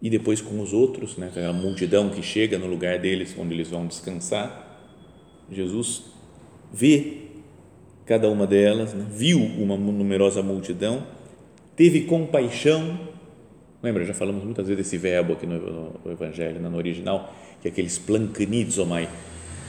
E 0.00 0.08
depois 0.08 0.40
com 0.40 0.60
os 0.60 0.72
outros, 0.72 1.16
né, 1.16 1.26
aquela 1.26 1.52
multidão 1.52 2.08
que 2.08 2.22
chega 2.22 2.56
no 2.56 2.66
lugar 2.66 2.98
deles, 2.98 3.34
onde 3.36 3.52
eles 3.52 3.68
vão 3.68 3.86
descansar, 3.86 4.78
Jesus 5.50 6.04
vê 6.72 7.22
cada 8.06 8.30
uma 8.30 8.46
delas, 8.46 8.94
né, 8.94 9.04
viu 9.10 9.40
uma 9.40 9.76
numerosa 9.76 10.42
multidão 10.42 11.04
teve 11.78 12.00
compaixão. 12.00 12.98
Lembra, 13.80 14.04
já 14.04 14.12
falamos 14.12 14.42
muitas 14.42 14.66
vezes 14.66 14.84
desse 14.84 14.98
verbo 14.98 15.34
aqui 15.34 15.46
no, 15.46 15.92
no 16.04 16.10
Evangelho, 16.10 16.60
no 16.60 16.76
original, 16.76 17.32
que 17.62 17.68
é 17.68 17.70
aqueles 17.70 17.96
plancanizomai, 17.96 19.08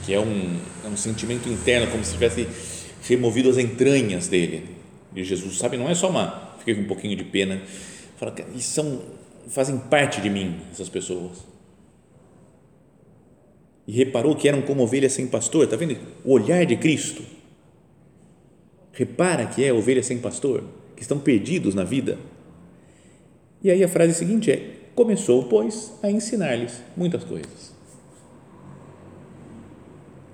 que 0.04 0.14
é 0.14 0.20
um, 0.20 0.58
é 0.84 0.88
um 0.88 0.96
sentimento 0.96 1.48
interno, 1.48 1.90
como 1.90 2.04
se 2.04 2.12
tivesse 2.12 2.46
removido 3.02 3.48
as 3.48 3.58
entranhas 3.58 4.28
dele, 4.28 4.64
de 5.12 5.24
Jesus, 5.24 5.58
sabe? 5.58 5.76
Não 5.76 5.88
é 5.88 5.94
só 5.94 6.10
uma, 6.10 6.54
fiquei 6.58 6.74
com 6.74 6.82
um 6.82 6.86
pouquinho 6.86 7.16
de 7.16 7.24
pena, 7.24 7.62
fala 8.16 8.34
eles 8.38 8.64
são, 8.64 9.02
fazem 9.48 9.78
parte 9.78 10.20
de 10.20 10.30
mim, 10.30 10.58
essas 10.70 10.88
pessoas. 10.88 11.38
E 13.86 13.92
reparou 13.92 14.36
que 14.36 14.48
eram 14.48 14.62
como 14.62 14.82
ovelhas 14.82 15.12
sem 15.12 15.26
pastor, 15.26 15.64
está 15.64 15.76
vendo? 15.76 15.96
O 16.24 16.32
olhar 16.32 16.64
de 16.64 16.76
Cristo. 16.76 17.22
Repara 18.92 19.46
que 19.46 19.64
é 19.64 19.72
ovelha 19.72 20.02
sem 20.02 20.18
pastor 20.18 20.62
que 20.94 21.02
estão 21.02 21.18
perdidos 21.18 21.74
na 21.74 21.82
vida. 21.82 22.18
E 23.62 23.70
aí 23.70 23.82
a 23.82 23.88
frase 23.88 24.14
seguinte 24.14 24.50
é: 24.50 24.76
Começou, 24.94 25.44
pois, 25.44 25.92
a 26.02 26.10
ensinar-lhes 26.10 26.82
muitas 26.96 27.24
coisas. 27.24 27.72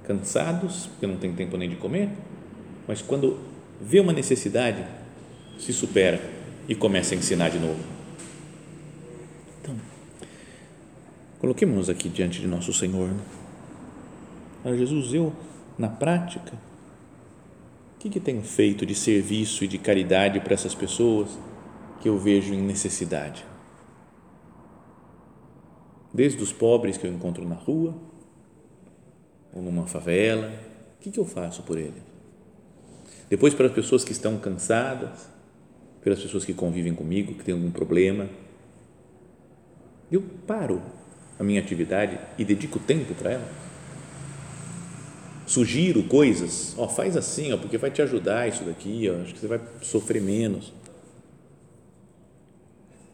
Cansados, 0.06 0.86
porque 0.86 1.06
não 1.06 1.16
tem 1.16 1.32
tempo 1.32 1.56
nem 1.56 1.68
de 1.68 1.76
comer, 1.76 2.10
mas 2.86 3.02
quando 3.02 3.38
vê 3.80 4.00
uma 4.00 4.12
necessidade, 4.12 4.84
se 5.58 5.72
supera 5.72 6.20
e 6.68 6.74
começa 6.74 7.14
a 7.14 7.18
ensinar 7.18 7.50
de 7.50 7.58
novo. 7.58 7.80
Então, 9.60 9.74
coloquemos 11.40 11.90
aqui 11.90 12.08
diante 12.08 12.40
de 12.40 12.46
nosso 12.46 12.72
Senhor. 12.72 13.08
Né? 14.64 14.76
Jesus, 14.76 15.12
eu, 15.12 15.32
na 15.78 15.88
prática, 15.88 16.52
que, 18.10 18.10
que 18.10 18.20
tenho 18.20 18.42
feito 18.42 18.86
de 18.86 18.94
serviço 18.94 19.64
e 19.64 19.68
de 19.68 19.78
caridade 19.78 20.40
para 20.40 20.54
essas 20.54 20.74
pessoas 20.74 21.38
que 22.00 22.08
eu 22.08 22.18
vejo 22.18 22.54
em 22.54 22.62
necessidade? 22.62 23.44
Desde 26.12 26.42
os 26.42 26.52
pobres 26.52 26.96
que 26.96 27.06
eu 27.06 27.12
encontro 27.12 27.46
na 27.46 27.54
rua, 27.54 27.94
numa 29.62 29.86
favela, 29.86 30.52
o 30.98 31.02
que, 31.02 31.10
que 31.10 31.20
eu 31.20 31.24
faço 31.24 31.62
por 31.62 31.78
eles? 31.78 32.02
Depois, 33.28 33.54
para 33.54 33.66
as 33.66 33.72
pessoas 33.72 34.04
que 34.04 34.12
estão 34.12 34.38
cansadas, 34.38 35.28
pelas 36.02 36.20
pessoas 36.20 36.44
que 36.44 36.54
convivem 36.54 36.94
comigo, 36.94 37.34
que 37.34 37.44
têm 37.44 37.54
algum 37.54 37.70
problema, 37.70 38.28
eu 40.10 40.22
paro 40.46 40.80
a 41.38 41.42
minha 41.42 41.60
atividade 41.60 42.18
e 42.38 42.44
dedico 42.44 42.78
tempo 42.78 43.14
para 43.14 43.32
elas 43.32 43.66
sugiro 45.46 46.02
coisas, 46.02 46.74
ó, 46.76 46.88
faz 46.88 47.16
assim, 47.16 47.52
ó, 47.52 47.56
porque 47.56 47.78
vai 47.78 47.90
te 47.90 48.02
ajudar 48.02 48.48
isso 48.48 48.64
daqui, 48.64 49.08
ó, 49.08 49.22
acho 49.22 49.32
que 49.32 49.40
você 49.40 49.46
vai 49.46 49.60
sofrer 49.80 50.20
menos. 50.20 50.72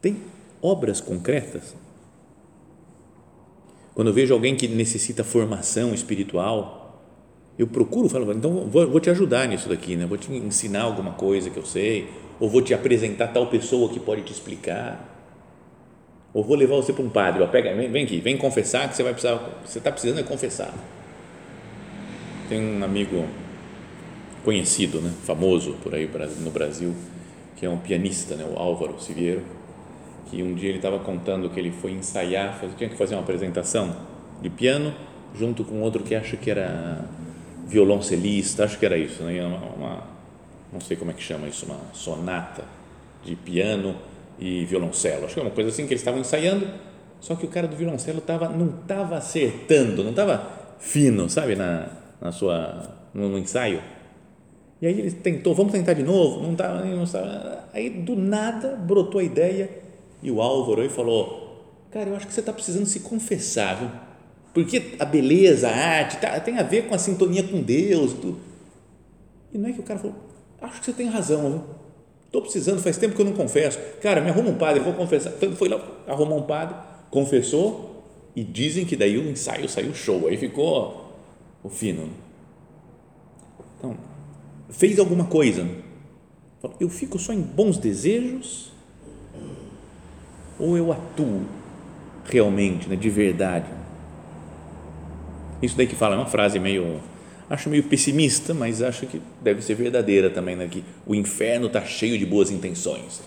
Tem 0.00 0.16
obras 0.60 1.00
concretas. 1.00 1.74
Quando 3.94 4.08
eu 4.08 4.14
vejo 4.14 4.32
alguém 4.32 4.56
que 4.56 4.66
necessita 4.68 5.22
formação 5.22 5.92
espiritual, 5.92 7.02
eu 7.58 7.66
procuro, 7.66 8.08
falo, 8.08 8.32
então 8.32 8.66
vou, 8.68 8.88
vou 8.88 9.00
te 9.00 9.10
ajudar 9.10 9.46
nisso 9.46 9.68
daqui, 9.68 9.96
né? 9.96 10.06
vou 10.06 10.16
te 10.16 10.32
ensinar 10.32 10.82
alguma 10.82 11.12
coisa 11.12 11.50
que 11.50 11.56
eu 11.58 11.64
sei, 11.64 12.08
ou 12.40 12.48
vou 12.48 12.62
te 12.62 12.72
apresentar 12.72 13.28
tal 13.28 13.46
pessoa 13.48 13.88
que 13.90 14.00
pode 14.00 14.22
te 14.22 14.32
explicar, 14.32 15.08
ou 16.32 16.42
vou 16.42 16.56
levar 16.56 16.76
você 16.76 16.92
para 16.92 17.04
um 17.04 17.10
padre, 17.10 17.42
ó, 17.42 17.46
pega, 17.46 17.74
vem, 17.74 17.90
vem 17.90 18.04
aqui, 18.04 18.20
vem 18.20 18.38
confessar 18.38 18.88
que 18.88 18.96
você 18.96 19.02
vai 19.02 19.12
precisar, 19.12 19.34
você 19.64 19.78
está 19.78 19.92
precisando 19.92 20.20
é 20.20 20.22
confessar 20.22 20.72
tem 22.52 22.60
um 22.60 22.84
amigo 22.84 23.24
conhecido, 24.44 25.00
né, 25.00 25.10
famoso 25.24 25.72
por 25.82 25.94
aí 25.94 26.06
no 26.40 26.50
Brasil, 26.50 26.94
que 27.56 27.64
é 27.64 27.70
um 27.70 27.78
pianista, 27.78 28.36
né, 28.36 28.44
o 28.44 28.58
Álvaro 28.58 29.00
Siviero, 29.00 29.42
que 30.26 30.42
um 30.42 30.54
dia 30.54 30.68
ele 30.68 30.78
estava 30.78 30.98
contando 30.98 31.50
que 31.50 31.58
ele 31.58 31.70
foi 31.70 31.92
ensaiar, 31.92 32.60
tinha 32.76 32.88
que 32.88 32.96
fazer 32.96 33.14
uma 33.14 33.22
apresentação 33.22 33.94
de 34.40 34.48
piano 34.50 34.94
junto 35.34 35.64
com 35.64 35.80
outro 35.80 36.02
que 36.02 36.14
acho 36.14 36.36
que 36.36 36.50
era 36.50 37.04
violoncelista, 37.66 38.64
acho 38.64 38.78
que 38.78 38.84
era 38.84 38.98
isso, 38.98 39.22
né, 39.22 39.44
uma, 39.44 39.58
uma, 39.58 40.04
não 40.72 40.80
sei 40.80 40.96
como 40.96 41.10
é 41.10 41.14
que 41.14 41.22
chama 41.22 41.48
isso, 41.48 41.64
uma 41.66 41.78
sonata 41.92 42.64
de 43.24 43.34
piano 43.36 43.94
e 44.38 44.64
violoncelo, 44.64 45.24
acho 45.24 45.34
que 45.34 45.40
é 45.40 45.42
uma 45.42 45.52
coisa 45.52 45.70
assim 45.70 45.86
que 45.86 45.92
eles 45.92 46.00
estavam 46.00 46.20
ensaiando, 46.20 46.66
só 47.20 47.34
que 47.36 47.46
o 47.46 47.48
cara 47.48 47.68
do 47.68 47.76
violoncelo 47.76 48.20
tava, 48.20 48.48
não 48.48 48.80
estava 48.80 49.16
acertando, 49.16 50.02
não 50.02 50.10
estava 50.10 50.50
fino, 50.78 51.30
sabe, 51.30 51.54
na, 51.54 51.88
na 52.20 52.32
sua, 52.32 52.96
no, 53.14 53.28
no 53.28 53.38
ensaio. 53.38 53.80
E 54.80 54.86
aí 54.86 54.98
ele 54.98 55.12
tentou, 55.12 55.54
vamos 55.54 55.70
tentar 55.70 55.92
de 55.92 56.02
novo, 56.02 56.42
não 56.42 56.56
tá, 56.56 56.82
não. 56.82 57.04
Aí 57.72 57.88
do 57.88 58.16
nada 58.16 58.74
brotou 58.74 59.20
a 59.20 59.24
ideia 59.24 59.70
e 60.22 60.30
o 60.30 60.40
Álvaro 60.40 60.80
aí 60.80 60.88
falou: 60.88 61.64
Cara, 61.90 62.10
eu 62.10 62.16
acho 62.16 62.26
que 62.26 62.32
você 62.32 62.40
está 62.40 62.52
precisando 62.52 62.86
se 62.86 63.00
confessar, 63.00 63.78
viu? 63.78 63.90
Porque 64.54 64.96
a 64.98 65.04
beleza, 65.04 65.68
a 65.68 65.74
arte 65.74 66.18
tá, 66.18 66.38
tem 66.40 66.58
a 66.58 66.62
ver 66.62 66.86
com 66.86 66.94
a 66.94 66.98
sintonia 66.98 67.42
com 67.42 67.60
Deus. 67.60 68.12
Tudo. 68.12 68.38
E 69.52 69.58
não 69.58 69.68
é 69.68 69.72
que 69.72 69.80
o 69.80 69.82
cara 69.82 69.98
falou: 69.98 70.16
Acho 70.60 70.80
que 70.80 70.86
você 70.86 70.92
tem 70.92 71.08
razão, 71.08 71.50
viu? 71.50 71.64
Estou 72.26 72.40
precisando, 72.40 72.80
faz 72.80 72.96
tempo 72.96 73.14
que 73.14 73.20
eu 73.20 73.26
não 73.26 73.34
confesso. 73.34 73.78
Cara, 74.00 74.20
me 74.20 74.30
arruma 74.30 74.48
um 74.48 74.56
padre, 74.56 74.80
vou 74.80 74.94
confessar. 74.94 75.32
Então 75.36 75.54
foi 75.54 75.68
lá, 75.68 75.78
arrumou 76.06 76.38
um 76.38 76.42
padre, 76.42 76.76
confessou 77.10 78.04
e 78.34 78.42
dizem 78.42 78.86
que 78.86 78.96
daí 78.96 79.18
o 79.18 79.28
ensaio 79.28 79.68
saiu 79.68 79.94
show. 79.94 80.28
Aí 80.28 80.38
ficou 80.38 81.12
o 81.62 81.68
fino. 81.68 82.08
Então, 83.76 83.98
fez 84.70 84.98
alguma 84.98 85.26
coisa. 85.26 85.68
Eu 86.80 86.88
fico 86.88 87.18
só 87.18 87.34
em 87.34 87.42
bons 87.42 87.76
desejos 87.76 88.71
ou 90.62 90.76
eu 90.76 90.92
atuo 90.92 91.42
realmente, 92.24 92.88
né, 92.88 92.94
de 92.94 93.10
verdade? 93.10 93.66
Isso 95.60 95.76
daí 95.76 95.88
que 95.88 95.96
fala 95.96 96.14
é 96.14 96.18
uma 96.18 96.26
frase 96.26 96.60
meio, 96.60 97.00
acho 97.50 97.68
meio 97.68 97.82
pessimista, 97.82 98.54
mas 98.54 98.80
acho 98.80 99.06
que 99.08 99.20
deve 99.40 99.60
ser 99.60 99.74
verdadeira 99.74 100.30
também, 100.30 100.54
né, 100.54 100.68
que 100.68 100.84
o 101.04 101.16
inferno 101.16 101.66
está 101.66 101.84
cheio 101.84 102.16
de 102.16 102.24
boas 102.24 102.52
intenções. 102.52 103.18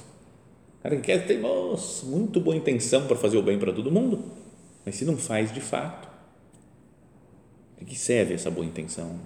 O 0.80 0.84
cara 0.84 0.96
que 0.96 1.02
quer 1.02 1.28
ter 1.28 1.38
nossa, 1.38 2.06
muito 2.06 2.40
boa 2.40 2.56
intenção 2.56 3.06
para 3.06 3.18
fazer 3.18 3.36
o 3.38 3.42
bem 3.42 3.60
para 3.60 3.74
todo 3.74 3.92
mundo, 3.92 4.24
mas 4.86 4.96
se 4.96 5.04
não 5.04 5.18
faz 5.18 5.54
de 5.54 5.60
fato, 5.60 6.08
de 7.78 7.84
que 7.84 8.00
serve 8.00 8.34
essa 8.34 8.50
boa 8.50 8.66
intenção? 8.66 9.20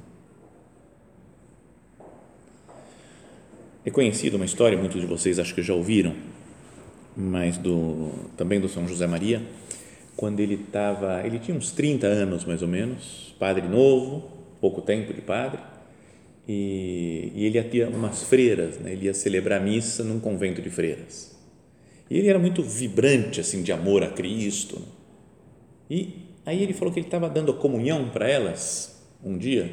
É 3.86 3.92
conhecido 3.92 4.36
uma 4.36 4.46
história, 4.46 4.76
muitos 4.76 5.00
de 5.00 5.06
vocês 5.06 5.38
acho 5.38 5.54
que 5.54 5.62
já 5.62 5.76
ouviram, 5.76 6.16
mas 7.16 7.58
do, 7.58 8.12
também 8.38 8.60
do 8.60 8.70
São 8.70 8.88
José 8.88 9.08
Maria, 9.08 9.42
quando 10.16 10.40
ele 10.40 10.56
estava, 10.56 11.26
ele 11.26 11.40
tinha 11.40 11.56
uns 11.56 11.72
30 11.72 12.08
anos 12.08 12.46
mais 12.46 12.62
ou 12.62 12.68
menos, 12.68 13.36
padre 13.40 13.68
novo, 13.68 14.30
pouco 14.60 14.82
tempo 14.82 15.14
de 15.14 15.22
padre, 15.22 15.60
e, 16.48 17.32
e 17.36 17.46
ele 17.46 17.62
ter 17.64 17.88
umas 17.88 18.24
freiras, 18.24 18.80
né? 18.80 18.92
ele 18.94 19.06
ia 19.06 19.14
celebrar 19.14 19.62
missa 19.62 20.04
num 20.04 20.20
convento 20.20 20.62
de 20.62 20.70
freiras. 20.70 21.38
E 22.10 22.18
ele 22.18 22.28
era 22.28 22.40
muito 22.40 22.64
vibrante 22.64 23.40
assim 23.40 23.62
de 23.62 23.72
amor 23.72 24.04
a 24.04 24.10
Cristo. 24.10 24.80
Né? 24.80 24.86
E 25.92 26.30
Aí 26.50 26.64
ele 26.64 26.74
falou 26.74 26.92
que 26.92 27.00
ele 27.00 27.06
estava 27.06 27.30
dando 27.30 27.52
a 27.52 27.54
comunhão 27.56 28.10
para 28.10 28.28
elas 28.28 29.00
um 29.24 29.38
dia. 29.38 29.70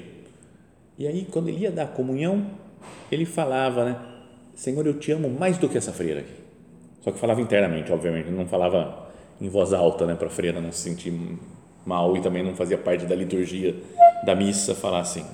E 0.99 1.07
aí, 1.07 1.27
quando 1.31 1.49
ele 1.49 1.61
ia 1.61 1.73
dar 1.73 1.85
a 1.85 1.87
comunhão, 1.87 2.51
ele 3.11 3.25
falava, 3.25 3.85
né? 3.87 3.99
Senhor, 4.55 4.87
eu 4.87 4.99
te 4.99 5.11
amo 5.11 5.31
mais 5.31 5.57
do 5.57 5.71
que 5.71 5.79
essa 5.79 5.91
freira 5.91 6.21
aqui. 6.21 6.35
Só 7.07 7.13
que 7.13 7.21
falava 7.21 7.41
internamente, 7.41 7.93
obviamente, 7.93 8.29
não 8.31 8.49
falava 8.49 9.07
em 9.41 9.49
voz 9.49 9.73
alta, 9.73 10.05
né? 10.05 10.17
Para 10.17 10.27
a 10.27 10.31
freira 10.31 10.61
não 10.61 10.73
se 10.73 10.81
sentir 10.81 11.15
mal 11.87 12.17
e 12.17 12.21
também 12.21 12.43
não 12.43 12.57
fazia 12.57 12.77
parte 12.77 13.07
da 13.07 13.15
liturgia 13.15 13.77
da 14.25 14.35
missa 14.35 14.75
falar 14.75 14.99
assim. 14.99 15.25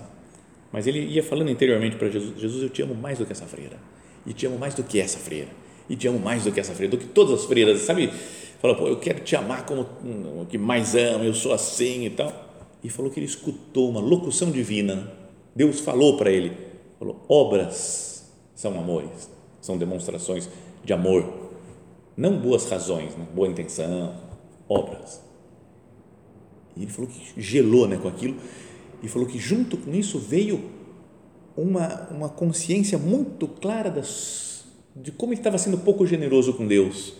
Mas 0.71 0.87
ele 0.87 1.01
ia 1.01 1.23
falando 1.23 1.51
interiormente 1.51 1.97
para 1.97 2.11
Jesus: 2.11 2.39
Jesus, 2.39 2.63
eu 2.63 2.69
te 2.69 2.83
amo 2.83 2.95
mais 2.95 3.19
do 3.19 3.25
que 3.25 3.33
essa 3.33 3.47
freira, 3.47 3.79
e 4.27 4.35
te 4.35 4.45
amo 4.45 4.59
mais 4.59 4.75
do 4.75 4.83
que 4.83 5.01
essa 5.01 5.19
freira, 5.19 5.49
e 5.89 5.97
te 5.97 6.07
amo 6.07 6.19
mais 6.19 6.45
do 6.45 6.53
que 6.53 6.61
essa 6.61 6.75
freira, 6.75 6.91
do 6.91 6.99
que 6.99 7.07
todas 7.07 7.41
as 7.41 7.47
freiras, 7.47 7.81
sabe? 7.81 8.13
Falou, 8.61 8.77
pô, 8.77 8.87
eu 8.89 8.99
quero 8.99 9.21
te 9.21 9.35
amar 9.35 9.65
como 9.65 9.87
o 10.43 10.47
que 10.47 10.59
mais 10.59 10.95
amo, 10.95 11.25
eu 11.25 11.33
sou 11.33 11.55
assim 11.55 12.05
e 12.05 12.11
tal. 12.11 12.51
E 12.85 12.91
falou 12.91 13.11
que 13.11 13.19
ele 13.19 13.25
escutou 13.27 13.89
uma 13.89 13.99
locução 13.99 14.51
divina. 14.51 15.11
Deus 15.57 15.81
falou 15.81 16.19
para 16.19 16.31
ele: 16.31 16.55
falou, 16.99 17.25
obras 17.31 18.31
são 18.55 18.79
amores, 18.79 19.31
são 19.63 19.79
demonstrações 19.79 20.51
de 20.85 20.93
amor, 20.93 21.42
não 22.17 22.39
boas 22.39 22.69
razões, 22.69 23.17
né? 23.17 23.27
boa 23.35 23.49
intenção, 23.49 24.15
obras. 24.69 25.23
E 26.77 26.83
ele 26.83 26.91
falou 26.91 27.11
que 27.11 27.41
gelou 27.41 27.87
né, 27.87 27.97
com 27.97 28.09
aquilo 28.09 28.37
e 29.03 29.09
falou 29.09 29.27
que 29.27 29.39
junto 29.39 29.77
com 29.77 29.93
isso 29.93 30.19
veio 30.19 30.71
uma, 31.57 32.09
uma 32.11 32.29
consciência 32.29 32.99
muito 32.99 33.47
clara 33.47 33.91
das, 33.91 34.65
de 34.95 35.11
como 35.13 35.33
ele 35.33 35.41
estava 35.41 35.59
sendo 35.59 35.79
pouco 35.79 36.07
generoso 36.07 36.55
com 36.55 36.67
Deus. 36.67 37.15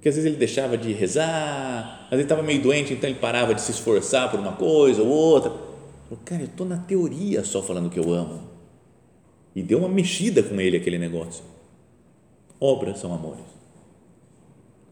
Que 0.00 0.08
às 0.08 0.16
vezes 0.16 0.28
ele 0.28 0.38
deixava 0.38 0.76
de 0.76 0.92
rezar, 0.92 2.06
às 2.06 2.10
vezes 2.10 2.24
estava 2.24 2.42
meio 2.42 2.60
doente, 2.60 2.92
então 2.92 3.08
ele 3.08 3.20
parava 3.20 3.54
de 3.54 3.60
se 3.60 3.70
esforçar 3.70 4.30
por 4.30 4.40
uma 4.40 4.52
coisa 4.52 5.00
ou 5.02 5.08
outra. 5.08 5.50
Falou, 5.50 6.24
cara, 6.24 6.42
eu 6.42 6.46
estou 6.46 6.66
na 6.66 6.78
teoria 6.78 7.44
só 7.44 7.62
falando 7.62 7.88
que 7.88 8.00
eu 8.00 8.12
amo. 8.12 8.50
E 9.54 9.62
deu 9.62 9.78
uma 9.78 9.88
mexida 9.88 10.42
com 10.42 10.60
ele 10.60 10.76
aquele 10.76 10.98
negócio. 10.98 11.44
Obras 12.58 12.98
são 12.98 13.14
amores. 13.14 13.44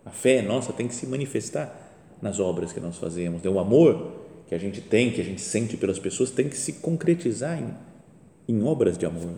A 0.05 0.11
fé 0.11 0.43
nossa 0.43 0.73
tem 0.73 0.89
que 0.89 0.95
se 0.95 1.07
manifestar 1.07 1.91
nas 2.21 2.39
obras 2.41 2.73
que 2.73 2.81
nós 2.81 2.97
fazemos. 2.97 3.45
O 3.45 3.59
amor 3.59 4.21
que 4.49 4.55
a 4.55 4.59
gente 4.59 4.81
tem, 4.81 5.11
que 5.11 5.21
a 5.21 5.25
gente 5.25 5.41
sente 5.41 5.77
pelas 5.77 5.99
pessoas, 5.99 6.31
tem 6.31 6.49
que 6.49 6.57
se 6.57 6.75
concretizar 6.75 7.59
em, 7.59 7.75
em 8.49 8.63
obras 8.63 8.99
de 8.99 9.07
amor, 9.07 9.35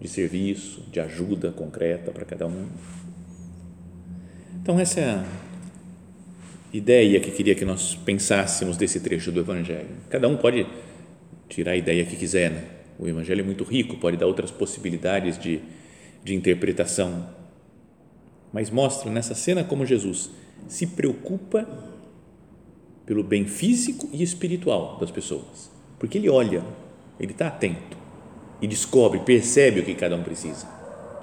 de 0.00 0.08
serviço, 0.08 0.82
de 0.90 1.00
ajuda 1.00 1.52
concreta 1.52 2.10
para 2.10 2.24
cada 2.24 2.46
um. 2.46 2.66
Então, 4.62 4.78
essa 4.78 5.00
é 5.00 5.10
a 5.10 5.24
ideia 6.72 7.20
que 7.20 7.30
queria 7.30 7.54
que 7.54 7.64
nós 7.64 7.94
pensássemos 7.94 8.76
desse 8.76 9.00
trecho 9.00 9.30
do 9.30 9.40
Evangelho. 9.40 9.88
Cada 10.08 10.28
um 10.28 10.36
pode 10.36 10.66
tirar 11.48 11.72
a 11.72 11.76
ideia 11.76 12.04
que 12.04 12.16
quiser, 12.16 12.50
né? 12.50 12.64
O 12.98 13.06
Evangelho 13.06 13.40
é 13.40 13.44
muito 13.44 13.64
rico, 13.64 13.96
pode 13.96 14.16
dar 14.16 14.26
outras 14.26 14.50
possibilidades 14.50 15.38
de, 15.38 15.60
de 16.22 16.34
interpretação, 16.34 17.28
mas 18.52 18.70
mostra 18.70 19.10
nessa 19.10 19.34
cena 19.34 19.64
como 19.64 19.86
Jesus 19.86 20.30
se 20.68 20.86
preocupa 20.86 21.66
pelo 23.06 23.22
bem 23.22 23.46
físico 23.46 24.08
e 24.12 24.22
espiritual 24.22 24.96
das 24.98 25.10
pessoas, 25.10 25.70
porque 25.98 26.18
ele 26.18 26.28
olha, 26.28 26.62
ele 27.18 27.32
está 27.32 27.48
atento 27.48 27.96
e 28.60 28.66
descobre, 28.66 29.20
percebe 29.20 29.80
o 29.80 29.84
que 29.84 29.94
cada 29.94 30.14
um 30.14 30.22
precisa. 30.22 30.66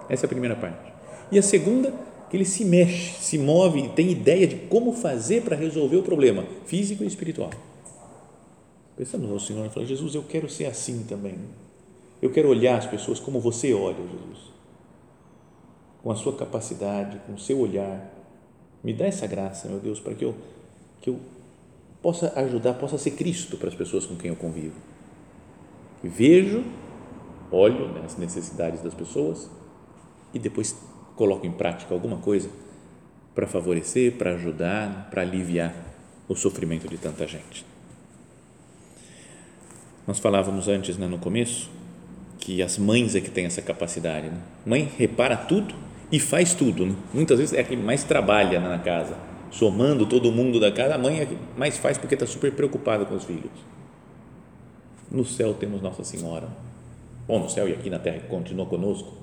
Essa 0.10 0.26
é 0.26 0.28
a 0.28 0.30
primeira 0.30 0.56
parte. 0.56 0.92
E 1.32 1.38
a 1.38 1.42
segunda, 1.42 1.94
que 2.30 2.36
ele 2.36 2.46
se 2.46 2.66
mexe, 2.66 3.14
se 3.22 3.38
move 3.38 3.80
e 3.80 3.90
tem 3.90 4.12
ideia 4.12 4.46
de 4.46 4.56
como 4.56 4.92
fazer 4.94 5.44
para 5.44 5.56
resolver 5.56 5.98
o 5.98 6.04
problema 6.04 6.44
físico 6.66 7.04
e 7.04 7.08
espiritual. 7.08 7.52
Pensando 8.98 9.28
no 9.28 9.40
Senhor, 9.40 9.70
fala, 9.70 9.86
Jesus, 9.86 10.16
eu 10.16 10.24
quero 10.24 10.50
ser 10.50 10.66
assim 10.66 11.06
também. 11.08 11.36
Eu 12.22 12.32
quero 12.32 12.50
olhar 12.50 12.78
as 12.78 12.86
pessoas 12.86 13.20
como 13.20 13.40
você 13.40 13.74
olha, 13.74 13.96
Jesus. 13.96 14.50
Com 16.02 16.12
a 16.12 16.16
sua 16.16 16.36
capacidade, 16.36 17.20
com 17.26 17.34
o 17.34 17.40
seu 17.40 17.60
olhar, 17.60 18.10
me 18.84 18.94
dá 18.94 19.06
essa 19.06 19.28
graça, 19.28 19.68
meu 19.68 19.80
Deus, 19.80 20.00
para 20.00 20.14
que 20.14 20.24
eu, 20.24 20.36
que 21.02 21.10
eu 21.10 21.20
possa 22.02 22.32
ajudar, 22.40 22.74
possa 22.76 22.98
ser 22.98 23.12
Cristo 23.12 23.58
para 23.58 23.68
as 23.68 23.76
pessoas 23.76 24.06
com 24.06 24.16
quem 24.16 24.30
eu 24.30 24.36
convivo. 24.36 24.76
Vejo, 26.02 26.64
olho 27.52 27.90
né, 27.90 28.04
as 28.06 28.18
necessidades 28.18 28.82
das 28.82 28.94
pessoas 28.94 29.50
e 30.34 30.40
depois 30.40 30.76
coloco 31.16 31.46
em 31.46 31.52
prática 31.52 31.94
alguma 31.94 32.18
coisa 32.18 32.50
para 33.36 33.46
favorecer, 33.48 34.14
para 34.18 34.36
ajudar, 34.36 35.10
para 35.10 35.22
aliviar 35.22 35.76
o 36.28 36.36
sofrimento 36.36 36.88
de 36.88 36.98
tanta 36.98 37.28
gente. 37.28 37.66
Nós 40.08 40.20
falávamos 40.20 40.68
antes, 40.68 40.98
né, 40.98 41.08
no 41.08 41.20
começo, 41.20 41.70
que 42.40 42.64
as 42.64 42.78
mães 42.78 43.16
é 43.16 43.22
que 43.22 43.30
têm 43.30 43.46
essa 43.46 43.62
capacidade. 43.62 44.30
Né? 44.30 44.42
Mãe 44.66 44.92
repara 44.98 45.36
tudo 45.36 45.76
e 46.12 46.20
faz 46.20 46.54
tudo. 46.54 46.86
Né? 46.86 46.96
Muitas 47.14 47.40
vezes 47.40 47.54
é 47.54 47.62
a 47.62 47.64
que 47.64 47.76
mais 47.76 48.04
trabalha 48.04 48.60
na 48.60 48.80
casa, 48.80 49.16
somando 49.52 50.06
todo 50.06 50.32
mundo 50.32 50.60
da 50.60 50.72
casa, 50.72 50.96
a 50.96 50.98
mãe 50.98 51.20
é 51.20 51.26
que 51.26 51.38
mais 51.58 51.78
faz 51.78 51.98
porque 51.98 52.16
está 52.16 52.26
super 52.26 52.52
preocupada 52.52 53.06
com 53.06 53.16
os 53.16 53.24
filhos. 53.24 53.52
No 55.12 55.26
céu 55.26 55.54
temos 55.54 55.82
Nossa 55.82 56.04
Senhora. 56.04 56.48
Bom, 57.28 57.40
no 57.40 57.50
céu 57.50 57.68
e 57.68 57.74
aqui 57.74 57.90
na 57.90 58.00
terra 58.00 58.20
que 58.20 58.28
continua 58.28 58.66
conosco, 58.66 59.14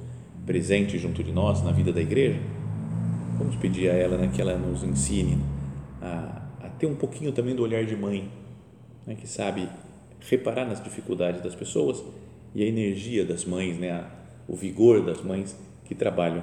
presente 0.45 0.99
junto 0.99 1.23
de 1.23 1.33
nós 1.33 1.63
na 1.63 1.73
vida 1.73 1.93
da 1.93 2.01
igreja. 2.01 2.39
Vamos 3.39 3.57
pedir 3.57 3.91
a 3.91 3.95
ela 3.95 4.17
né, 4.17 4.31
que 4.33 4.41
ela 4.41 4.57
nos 4.57 4.83
ensine 4.83 5.39
a, 6.01 6.43
a 6.63 6.69
ter 6.69 6.87
um 6.87 6.95
pouquinho 6.95 7.33
também 7.33 7.55
do 7.55 7.63
olhar 7.63 7.85
de 7.85 7.97
mãe, 7.97 8.31
né, 9.07 9.15
que 9.15 9.29
sabe 9.29 9.69
reparar 10.21 10.65
nas 10.65 10.83
dificuldades 10.83 11.43
das 11.43 11.55
pessoas 11.55 12.03
e 12.55 12.63
a 12.63 12.67
energia 12.67 13.25
das 13.25 13.45
mães, 13.45 13.79
né, 13.79 13.91
a, 13.91 14.11
o 14.49 14.57
vigor 14.57 15.05
das 15.05 15.21
mães 15.21 15.57
que 15.85 15.95
trabalham 15.95 16.43